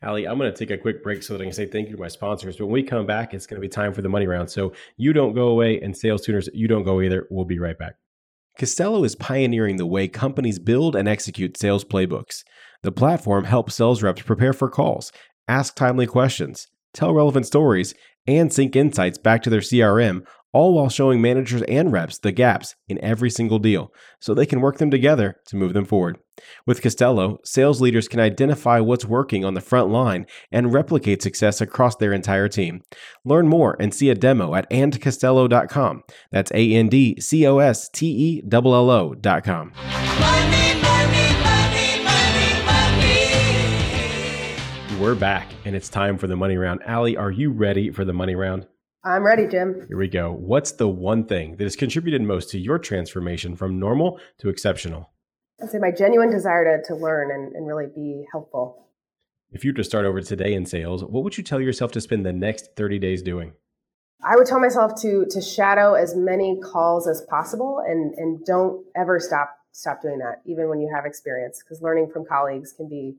Ali, 0.05 0.27
I'm 0.27 0.38
going 0.38 0.53
to 0.53 0.57
take 0.57 0.71
a 0.71 0.81
quick 0.81 1.03
break 1.03 1.23
so 1.23 1.33
that 1.33 1.43
I 1.43 1.45
can 1.45 1.53
say 1.53 1.67
thank 1.67 1.88
you 1.88 1.97
to 1.97 2.01
my 2.01 2.09
sponsors. 2.09 2.61
When 2.61 2.71
we 2.71 2.83
come 2.83 3.07
back, 3.07 3.35
it's 3.35 3.47
going 3.47 3.61
to 3.61 3.67
be 3.67 3.69
time 3.69 3.93
for 3.93 4.03
the 4.03 4.09
money 4.09 4.27
round. 4.27 4.51
So 4.51 4.73
you 4.97 5.12
don't 5.12 5.35
go 5.35 5.49
away, 5.49 5.81
and 5.81 5.97
sales 5.97 6.23
tuners, 6.23 6.49
you 6.53 6.69
don't 6.69 6.85
go 6.85 7.01
either. 7.01 7.27
We'll 7.31 7.45
be 7.45 7.59
right 7.59 7.79
back. 7.79 7.95
Costello 8.59 9.03
is 9.03 9.17
pioneering 9.17 9.77
the 9.79 9.87
way 9.87 10.07
companies 10.07 10.59
build 10.61 10.95
and 10.95 11.09
execute 11.09 11.57
sales 11.57 11.85
playbooks. 11.85 12.45
The 12.83 12.93
platform 12.93 13.45
helps 13.45 13.75
sales 13.75 14.03
reps 14.03 14.23
prepare 14.23 14.53
for 14.53 14.69
calls, 14.69 15.11
ask 15.49 15.75
timely 15.75 16.07
questions, 16.07 16.69
tell 16.93 17.12
relevant 17.12 17.47
stories, 17.47 17.95
and 18.27 18.53
sync 18.53 18.77
insights 18.77 19.19
back 19.19 19.43
to 19.43 19.51
their 19.51 19.61
CRM, 19.61 20.25
all 20.55 20.73
while 20.73 20.88
showing 20.88 21.21
managers 21.21 21.62
and 21.62 21.93
reps 21.93 22.19
the 22.19 22.33
gaps 22.33 22.77
in 22.88 23.03
every 23.05 23.29
single 23.29 23.59
deal 23.59 23.93
so 24.21 24.33
they 24.33 24.47
can 24.47 24.61
work 24.61 24.79
them 24.79 24.90
together 24.90 25.37
to 25.47 25.57
move 25.57 25.75
them 25.75 25.85
forward. 25.85 26.17
With 26.67 26.81
Costello, 26.81 27.38
sales 27.45 27.81
leaders 27.81 28.09
can 28.09 28.21
identify 28.21 28.81
what's 28.81 29.05
working 29.05 29.45
on 29.45 29.55
the 29.55 29.61
front 29.61 29.90
line 29.90 30.27
and 30.51 30.73
replicate 30.73 31.23
success 31.23 31.61
across 31.61 31.97
their 31.97 32.12
entire 32.12 32.49
team. 32.49 32.83
Learn 33.25 33.49
more 33.49 33.77
and 33.81 33.93
see 33.93 34.11
a 34.11 34.14
demo 34.14 34.55
at 34.55 34.71
andcostello.com. 34.71 36.03
That's 36.31 36.53
A 36.53 36.73
N 36.73 36.88
D 36.88 37.21
C 37.21 37.47
O 37.47 37.59
S 37.59 37.88
T 37.88 38.07
E 38.07 38.43
L 38.51 38.75
L 38.75 38.90
O.com. 38.90 39.73
Money, 40.21 40.75
money, 40.81 41.37
money, 41.43 42.05
We're 45.01 45.14
back, 45.14 45.49
and 45.64 45.77
it's 45.77 45.88
time 45.88 46.17
for 46.17 46.29
the 46.29 46.37
money 46.37 46.57
round. 46.57 46.81
Ali, 46.88 47.17
are 47.17 47.31
you 47.31 47.51
ready 47.51 47.90
for 47.90 48.05
the 48.05 48.12
money 48.12 48.35
round? 48.35 48.67
I'm 49.05 49.23
ready, 49.23 49.47
Jim. 49.47 49.85
Here 49.87 49.99
we 49.99 50.09
go. 50.09 50.33
What's 50.33 50.73
the 50.73 50.88
one 50.88 51.27
thing 51.27 51.57
that 51.57 51.64
has 51.64 51.77
contributed 51.77 52.23
most 52.23 52.49
to 52.51 52.59
your 52.59 52.79
transformation 52.79 53.55
from 53.55 53.79
normal 53.79 54.19
to 54.38 54.49
exceptional? 54.49 55.11
I'd 55.62 55.69
say 55.69 55.79
my 55.79 55.90
genuine 55.90 56.31
desire 56.31 56.79
to, 56.79 56.83
to 56.88 56.95
learn 56.95 57.31
and, 57.31 57.55
and 57.55 57.67
really 57.67 57.87
be 57.95 58.25
helpful. 58.33 58.88
If 59.53 59.62
you 59.62 59.73
were 59.73 59.77
to 59.77 59.85
start 59.85 60.07
over 60.07 60.23
today 60.23 60.55
in 60.55 60.64
sales, 60.64 61.05
what 61.05 61.23
would 61.23 61.37
you 61.37 61.45
tell 61.45 61.61
yourself 61.61 61.93
to 61.93 62.01
spend 62.01 62.25
the 62.25 62.33
next 62.33 62.77
30 62.77 62.99
days 62.99 63.23
doing? 63.23 63.53
I 64.25 64.37
would 64.37 64.47
tell 64.47 64.59
myself 64.59 64.93
to 65.03 65.27
to 65.29 65.40
shadow 65.43 65.93
as 65.93 66.17
many 66.17 66.59
calls 66.59 67.07
as 67.07 67.21
possible 67.29 67.83
and 67.87 68.14
and 68.14 68.43
don't 68.47 68.87
ever 68.97 69.21
stop 69.21 69.55
stop 69.73 70.01
doing 70.01 70.19
that, 70.19 70.40
even 70.47 70.69
when 70.71 70.81
you 70.81 70.90
have 70.95 71.05
experience, 71.05 71.62
because 71.62 71.83
learning 71.83 72.09
from 72.11 72.25
colleagues 72.25 72.73
can 72.73 72.88
be 72.88 73.17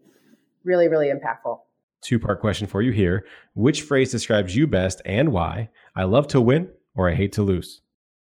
really, 0.64 0.88
really 0.88 1.12
impactful. 1.12 1.60
Two 2.06 2.20
part 2.20 2.40
question 2.40 2.68
for 2.68 2.82
you 2.82 2.92
here. 2.92 3.26
Which 3.56 3.82
phrase 3.82 4.12
describes 4.12 4.56
you 4.56 4.68
best 4.68 5.02
and 5.06 5.32
why? 5.32 5.70
I 5.96 6.04
love 6.04 6.28
to 6.30 6.40
win 6.40 6.70
or 6.96 7.10
I 7.10 7.16
hate 7.16 7.34
to 7.34 7.42
lose? 7.42 7.82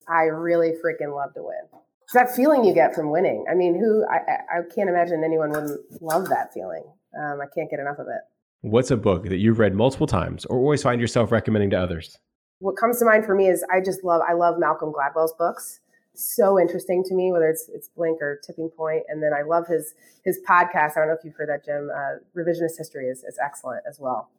I 0.07 0.23
really 0.23 0.71
freaking 0.83 1.13
love 1.13 1.33
to 1.33 1.43
win 1.43 1.81
that 2.13 2.35
feeling 2.35 2.63
you 2.63 2.73
get 2.73 2.95
from 2.95 3.11
winning. 3.11 3.45
I 3.49 3.55
mean, 3.55 3.75
who 3.75 4.05
I, 4.09 4.57
I 4.57 4.61
can't 4.73 4.89
imagine 4.89 5.23
anyone 5.23 5.49
wouldn't 5.49 5.79
love 6.01 6.29
that 6.29 6.53
feeling. 6.53 6.83
Um, 7.17 7.39
I 7.41 7.45
can't 7.53 7.69
get 7.69 7.79
enough 7.79 7.99
of 7.99 8.07
it. 8.07 8.21
What's 8.61 8.91
a 8.91 8.97
book 8.97 9.25
that 9.25 9.37
you've 9.37 9.59
read 9.59 9.75
multiple 9.75 10.07
times 10.07 10.45
or 10.45 10.57
always 10.57 10.81
find 10.81 10.99
yourself 10.99 11.31
recommending 11.31 11.69
to 11.71 11.79
others? 11.79 12.17
What 12.59 12.77
comes 12.77 12.99
to 12.99 13.05
mind 13.05 13.25
for 13.25 13.35
me 13.35 13.47
is 13.47 13.63
I 13.71 13.81
just 13.81 14.03
love 14.03 14.21
I 14.27 14.33
love 14.33 14.55
Malcolm 14.57 14.91
Gladwell's 14.91 15.33
books. 15.37 15.81
So 16.15 16.59
interesting 16.59 17.03
to 17.05 17.13
me, 17.13 17.31
whether 17.31 17.47
it's 17.47 17.69
it's 17.73 17.89
Blink 17.89 18.21
or 18.21 18.39
Tipping 18.45 18.69
Point, 18.69 19.03
and 19.07 19.21
then 19.21 19.31
I 19.33 19.43
love 19.43 19.67
his 19.67 19.93
his 20.23 20.39
podcast. 20.47 20.91
I 20.91 21.01
don't 21.01 21.07
know 21.07 21.15
if 21.17 21.23
you've 21.23 21.35
heard 21.35 21.49
that, 21.49 21.65
Jim. 21.65 21.89
Uh, 21.93 22.19
Revisionist 22.35 22.77
History 22.77 23.07
is 23.07 23.23
is 23.23 23.37
excellent 23.43 23.83
as 23.87 23.99
well 23.99 24.29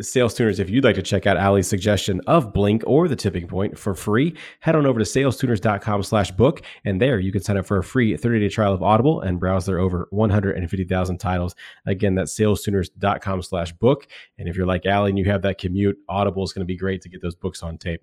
sales 0.00 0.34
tuners, 0.34 0.58
if 0.58 0.70
you'd 0.70 0.84
like 0.84 0.94
to 0.96 1.02
check 1.02 1.26
out 1.26 1.36
Ali's 1.36 1.68
suggestion 1.68 2.20
of 2.26 2.52
Blink 2.52 2.82
or 2.86 3.08
the 3.08 3.16
tipping 3.16 3.46
point 3.46 3.78
for 3.78 3.94
free, 3.94 4.34
head 4.60 4.74
on 4.74 4.86
over 4.86 4.98
to 4.98 5.04
salestuners.com 5.04 6.02
slash 6.02 6.30
book. 6.30 6.62
And 6.84 7.00
there 7.00 7.18
you 7.18 7.32
can 7.32 7.42
sign 7.42 7.56
up 7.56 7.66
for 7.66 7.78
a 7.78 7.84
free 7.84 8.16
30 8.16 8.40
day 8.40 8.48
trial 8.48 8.72
of 8.72 8.82
Audible 8.82 9.20
and 9.20 9.40
browse 9.40 9.66
their 9.66 9.78
over 9.78 10.06
150,000 10.10 11.18
titles. 11.18 11.54
Again, 11.86 12.14
that's 12.14 12.38
salestuners.com 12.38 13.42
slash 13.42 13.72
book. 13.72 14.06
And 14.38 14.48
if 14.48 14.56
you're 14.56 14.66
like 14.66 14.86
Ali 14.86 15.10
and 15.10 15.18
you 15.18 15.26
have 15.26 15.42
that 15.42 15.58
commute, 15.58 15.98
Audible 16.08 16.44
is 16.44 16.52
going 16.52 16.66
to 16.66 16.72
be 16.72 16.76
great 16.76 17.02
to 17.02 17.08
get 17.08 17.22
those 17.22 17.34
books 17.34 17.62
on 17.62 17.78
tape. 17.78 18.02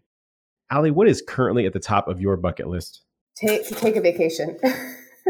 Ali, 0.69 0.91
what 0.91 1.07
is 1.07 1.23
currently 1.25 1.65
at 1.65 1.73
the 1.73 1.79
top 1.79 2.07
of 2.07 2.19
your 2.19 2.35
bucket 2.35 2.67
list? 2.67 3.03
Take, 3.39 3.67
take 3.67 3.95
a 3.95 4.01
vacation. 4.01 4.57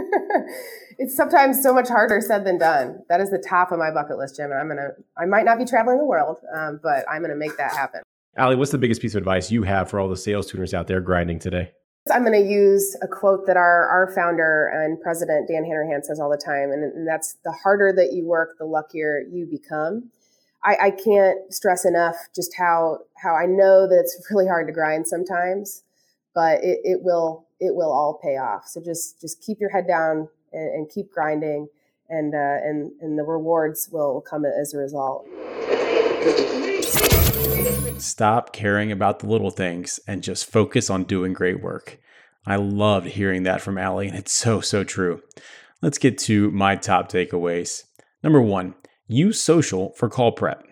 it's 0.98 1.15
sometimes 1.15 1.62
so 1.62 1.74
much 1.74 1.89
harder 1.89 2.22
said 2.22 2.46
than 2.46 2.58
done. 2.58 3.04
That 3.10 3.20
is 3.20 3.30
the 3.30 3.38
top 3.38 3.72
of 3.72 3.80
my 3.80 3.91
bucket 3.91 4.17
list, 4.17 4.38
Jim. 4.38 4.52
And 4.52 4.60
I'm 4.60 4.67
gonna. 4.67 4.89
I 5.17 5.26
might 5.26 5.46
not 5.46 5.58
be 5.58 5.65
traveling 5.65 5.98
the 5.98 6.06
world, 6.06 6.38
um, 6.56 6.80
but 6.82 7.06
I'm 7.10 7.22
gonna 7.22 7.36
make 7.36 7.58
that 7.58 7.74
happen. 7.74 8.02
Allie, 8.38 8.56
what's 8.56 8.72
the 8.72 8.78
biggest 8.78 9.02
piece 9.02 9.15
of 9.15 9.20
advice 9.20 9.52
you 9.52 9.63
have 9.63 9.89
for 9.89 10.00
all 10.00 10.08
the 10.08 10.15
sales 10.15 10.50
tuners 10.50 10.74
out 10.74 10.86
there 10.86 11.02
grinding 11.02 11.39
today? 11.39 11.72
I'm 12.13 12.24
going 12.24 12.41
to 12.41 12.50
use 12.50 12.96
a 13.02 13.08
quote 13.08 13.48
that 13.48 13.58
our, 13.58 13.88
our 13.88 14.13
founder 14.13 14.67
and 14.67 15.02
president, 15.02 15.48
Dan 15.48 15.65
Hanrahan, 15.65 16.04
says 16.04 16.20
all 16.20 16.30
the 16.30 16.38
time. 16.38 16.72
And, 16.72 16.84
and 16.84 17.08
that's 17.08 17.36
the 17.43 17.52
harder 17.52 17.91
that 17.93 18.13
you 18.13 18.26
work, 18.26 18.58
the 18.60 18.65
luckier 18.65 19.24
you 19.30 19.46
become. 19.46 20.12
I, 20.63 20.78
I 20.84 20.91
can't 20.91 21.54
stress 21.54 21.84
enough 21.84 22.15
just 22.36 22.56
how, 22.56 23.00
how 23.17 23.36
I 23.36 23.46
know 23.46 23.88
that 23.88 24.00
it's 24.00 24.26
really 24.32 24.48
hard 24.48 24.67
to 24.67 24.74
grind 24.74 25.08
sometimes, 25.08 25.84
but 26.34 26.63
it, 26.63 26.80
it 26.84 27.00
will, 27.04 27.46
it 27.60 27.76
will 27.76 27.91
all 27.91 28.20
pay 28.24 28.38
off. 28.38 28.67
So 28.67 28.82
just, 28.82 29.22
just 29.22 29.41
keep 29.41 29.60
your 29.60 29.70
head 29.70 29.88
down 29.88 30.30
and, 30.54 30.70
and 30.74 30.89
keep 30.89 31.12
grinding 31.12 31.67
and, 32.10 32.34
uh, 32.34 32.58
and, 32.63 32.91
and 33.02 33.17
the 33.17 33.24
rewards 33.24 33.89
will 33.91 34.22
come 34.22 34.46
as 34.46 34.74
a 34.74 34.78
result. 34.78 35.28
Stop 38.00 38.54
caring 38.54 38.91
about 38.91 39.20
the 39.20 39.28
little 39.28 39.52
things 39.52 40.00
and 40.08 40.24
just 40.24 40.46
focus 40.46 40.89
on 40.89 41.04
doing 41.04 41.34
great 41.34 41.62
work. 41.62 42.00
I 42.46 42.56
loved 42.56 43.08
hearing 43.08 43.43
that 43.43 43.62
from 43.62 43.78
Allie, 43.78 44.08
and 44.08 44.17
it's 44.17 44.32
so, 44.32 44.62
so 44.62 44.84
true. 44.84 45.22
Let's 45.82 45.98
get 45.98 46.17
to 46.20 46.50
my 46.52 46.76
top 46.76 47.12
takeaways. 47.12 47.84
Number 48.24 48.41
one, 48.41 48.76
use 49.08 49.41
social 49.41 49.91
for 49.93 50.10
call 50.10 50.32
prep. 50.32 50.66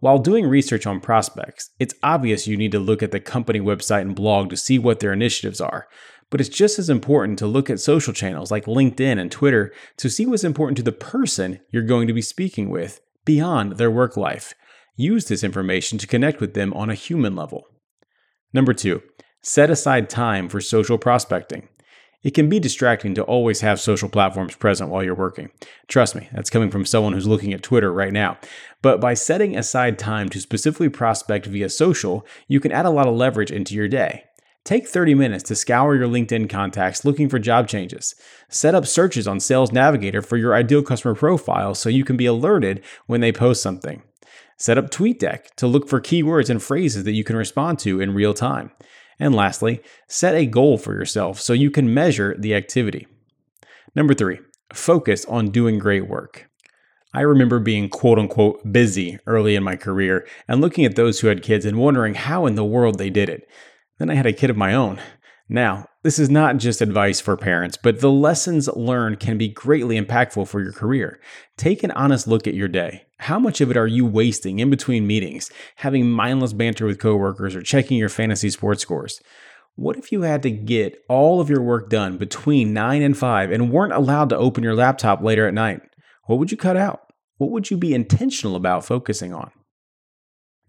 While 0.00 0.18
doing 0.18 0.46
research 0.46 0.86
on 0.86 1.00
prospects, 1.00 1.70
it's 1.78 1.94
obvious 2.02 2.46
you 2.46 2.56
need 2.56 2.72
to 2.72 2.78
look 2.78 3.02
at 3.02 3.12
the 3.12 3.20
company 3.20 3.60
website 3.60 4.00
and 4.00 4.14
blog 4.14 4.48
to 4.48 4.56
see 4.56 4.78
what 4.78 5.00
their 5.00 5.12
initiatives 5.12 5.60
are. 5.60 5.88
But 6.30 6.40
it's 6.40 6.48
just 6.48 6.78
as 6.78 6.88
important 6.88 7.38
to 7.40 7.46
look 7.46 7.68
at 7.68 7.80
social 7.80 8.14
channels 8.14 8.50
like 8.50 8.64
LinkedIn 8.64 9.20
and 9.20 9.30
Twitter 9.30 9.74
to 9.98 10.08
see 10.08 10.24
what's 10.24 10.42
important 10.42 10.78
to 10.78 10.82
the 10.82 10.92
person 10.92 11.60
you're 11.70 11.82
going 11.82 12.06
to 12.06 12.14
be 12.14 12.22
speaking 12.22 12.70
with 12.70 13.02
beyond 13.26 13.72
their 13.72 13.90
work 13.90 14.16
life. 14.16 14.54
Use 14.96 15.26
this 15.26 15.44
information 15.44 15.98
to 15.98 16.06
connect 16.06 16.40
with 16.40 16.54
them 16.54 16.72
on 16.72 16.88
a 16.88 16.94
human 16.94 17.36
level. 17.36 17.64
Number 18.54 18.72
two, 18.72 19.02
set 19.42 19.68
aside 19.68 20.08
time 20.08 20.48
for 20.48 20.62
social 20.62 20.96
prospecting. 20.96 21.68
It 22.22 22.34
can 22.34 22.50
be 22.50 22.60
distracting 22.60 23.14
to 23.14 23.22
always 23.22 23.62
have 23.62 23.80
social 23.80 24.08
platforms 24.08 24.54
present 24.54 24.90
while 24.90 25.02
you're 25.02 25.14
working. 25.14 25.50
Trust 25.88 26.14
me, 26.14 26.28
that's 26.32 26.50
coming 26.50 26.70
from 26.70 26.84
someone 26.84 27.14
who's 27.14 27.26
looking 27.26 27.54
at 27.54 27.62
Twitter 27.62 27.90
right 27.92 28.12
now. 28.12 28.36
But 28.82 29.00
by 29.00 29.14
setting 29.14 29.56
aside 29.56 29.98
time 29.98 30.28
to 30.30 30.40
specifically 30.40 30.90
prospect 30.90 31.46
via 31.46 31.70
social, 31.70 32.26
you 32.46 32.60
can 32.60 32.72
add 32.72 32.84
a 32.84 32.90
lot 32.90 33.06
of 33.06 33.14
leverage 33.14 33.50
into 33.50 33.74
your 33.74 33.88
day. 33.88 34.24
Take 34.64 34.86
30 34.86 35.14
minutes 35.14 35.44
to 35.44 35.56
scour 35.56 35.96
your 35.96 36.08
LinkedIn 36.08 36.50
contacts 36.50 37.06
looking 37.06 37.30
for 37.30 37.38
job 37.38 37.66
changes. 37.66 38.14
Set 38.50 38.74
up 38.74 38.86
searches 38.86 39.26
on 39.26 39.40
Sales 39.40 39.72
Navigator 39.72 40.20
for 40.20 40.36
your 40.36 40.54
ideal 40.54 40.82
customer 40.82 41.14
profile 41.14 41.74
so 41.74 41.88
you 41.88 42.04
can 42.04 42.18
be 42.18 42.26
alerted 42.26 42.82
when 43.06 43.22
they 43.22 43.32
post 43.32 43.62
something. 43.62 44.02
Set 44.58 44.76
up 44.76 44.90
TweetDeck 44.90 45.54
to 45.56 45.66
look 45.66 45.88
for 45.88 46.02
keywords 46.02 46.50
and 46.50 46.62
phrases 46.62 47.04
that 47.04 47.12
you 47.12 47.24
can 47.24 47.36
respond 47.36 47.78
to 47.78 47.98
in 47.98 48.12
real 48.12 48.34
time. 48.34 48.70
And 49.20 49.34
lastly, 49.34 49.82
set 50.08 50.34
a 50.34 50.46
goal 50.46 50.78
for 50.78 50.94
yourself 50.94 51.38
so 51.38 51.52
you 51.52 51.70
can 51.70 51.92
measure 51.92 52.34
the 52.38 52.54
activity. 52.54 53.06
Number 53.94 54.14
three, 54.14 54.40
focus 54.72 55.26
on 55.26 55.50
doing 55.50 55.78
great 55.78 56.08
work. 56.08 56.48
I 57.12 57.20
remember 57.20 57.58
being 57.58 57.88
quote 57.88 58.18
unquote 58.18 58.72
busy 58.72 59.18
early 59.26 59.56
in 59.56 59.62
my 59.62 59.76
career 59.76 60.26
and 60.48 60.60
looking 60.60 60.84
at 60.84 60.96
those 60.96 61.20
who 61.20 61.26
had 61.26 61.42
kids 61.42 61.64
and 61.64 61.76
wondering 61.76 62.14
how 62.14 62.46
in 62.46 62.54
the 62.54 62.64
world 62.64 62.98
they 62.98 63.10
did 63.10 63.28
it. 63.28 63.48
Then 63.98 64.10
I 64.10 64.14
had 64.14 64.26
a 64.26 64.32
kid 64.32 64.48
of 64.48 64.56
my 64.56 64.72
own. 64.74 65.00
Now, 65.52 65.86
this 66.04 66.20
is 66.20 66.30
not 66.30 66.58
just 66.58 66.80
advice 66.80 67.20
for 67.20 67.36
parents, 67.36 67.76
but 67.76 68.00
the 68.00 68.10
lessons 68.10 68.68
learned 68.68 69.18
can 69.18 69.36
be 69.36 69.48
greatly 69.48 70.00
impactful 70.00 70.46
for 70.46 70.62
your 70.62 70.72
career. 70.72 71.20
Take 71.56 71.82
an 71.82 71.90
honest 71.90 72.28
look 72.28 72.46
at 72.46 72.54
your 72.54 72.68
day. 72.68 73.02
How 73.18 73.40
much 73.40 73.60
of 73.60 73.68
it 73.68 73.76
are 73.76 73.88
you 73.88 74.06
wasting 74.06 74.60
in 74.60 74.70
between 74.70 75.08
meetings, 75.08 75.50
having 75.74 76.08
mindless 76.08 76.52
banter 76.52 76.86
with 76.86 77.00
coworkers, 77.00 77.56
or 77.56 77.62
checking 77.62 77.98
your 77.98 78.08
fantasy 78.08 78.48
sports 78.48 78.80
scores? 78.80 79.20
What 79.74 79.96
if 79.96 80.12
you 80.12 80.22
had 80.22 80.44
to 80.44 80.52
get 80.52 81.02
all 81.08 81.40
of 81.40 81.50
your 81.50 81.62
work 81.62 81.90
done 81.90 82.16
between 82.16 82.72
9 82.72 83.02
and 83.02 83.18
5 83.18 83.50
and 83.50 83.72
weren't 83.72 83.92
allowed 83.92 84.28
to 84.28 84.38
open 84.38 84.62
your 84.62 84.76
laptop 84.76 85.20
later 85.20 85.48
at 85.48 85.54
night? 85.54 85.80
What 86.26 86.38
would 86.38 86.52
you 86.52 86.56
cut 86.56 86.76
out? 86.76 87.00
What 87.38 87.50
would 87.50 87.72
you 87.72 87.76
be 87.76 87.92
intentional 87.92 88.54
about 88.54 88.84
focusing 88.84 89.34
on? 89.34 89.50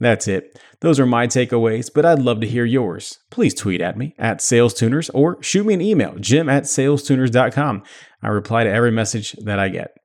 That's 0.01 0.27
it. 0.27 0.59
Those 0.79 0.99
are 0.99 1.05
my 1.05 1.27
takeaways, 1.27 1.91
but 1.93 2.07
I'd 2.07 2.17
love 2.19 2.41
to 2.41 2.47
hear 2.47 2.65
yours. 2.65 3.19
Please 3.29 3.53
tweet 3.53 3.81
at 3.81 3.97
me 3.97 4.15
at 4.17 4.39
SalesTuners 4.39 5.11
or 5.13 5.41
shoot 5.43 5.63
me 5.63 5.75
an 5.75 5.81
email, 5.81 6.15
jim 6.19 6.49
at 6.49 6.63
salestuners.com. 6.63 7.83
I 8.23 8.27
reply 8.27 8.63
to 8.63 8.71
every 8.71 8.89
message 8.91 9.33
that 9.33 9.59
I 9.59 9.69
get. 9.69 9.95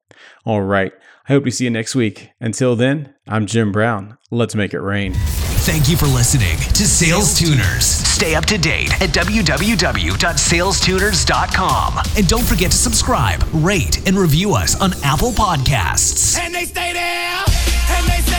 All 0.44 0.60
right. 0.60 0.92
I 1.28 1.32
hope 1.32 1.44
to 1.44 1.50
see 1.50 1.64
you 1.64 1.70
next 1.70 1.94
week. 1.94 2.30
Until 2.40 2.76
then, 2.76 3.14
I'm 3.26 3.46
Jim 3.46 3.72
Brown. 3.72 4.18
Let's 4.30 4.54
make 4.54 4.74
it 4.74 4.80
rain. 4.80 5.14
Thank 5.14 5.88
you 5.88 5.96
for 5.96 6.04
listening 6.06 6.58
to 6.74 6.86
Sales 6.86 7.38
Tuners. 7.38 7.86
Stay 7.86 8.34
up 8.34 8.44
to 8.46 8.58
date 8.58 8.92
at 9.02 9.10
www.salestuners.com. 9.10 11.98
And 12.16 12.28
don't 12.28 12.44
forget 12.44 12.70
to 12.70 12.76
subscribe, 12.76 13.42
rate, 13.52 14.06
and 14.06 14.18
review 14.18 14.54
us 14.54 14.78
on 14.80 14.92
Apple 15.02 15.32
Podcasts. 15.32 16.38
And 16.38 16.54
they 16.54 16.66
stay 16.66 16.92
there, 16.92 17.44
and 17.88 18.06
they 18.06 18.20
say, 18.30 18.35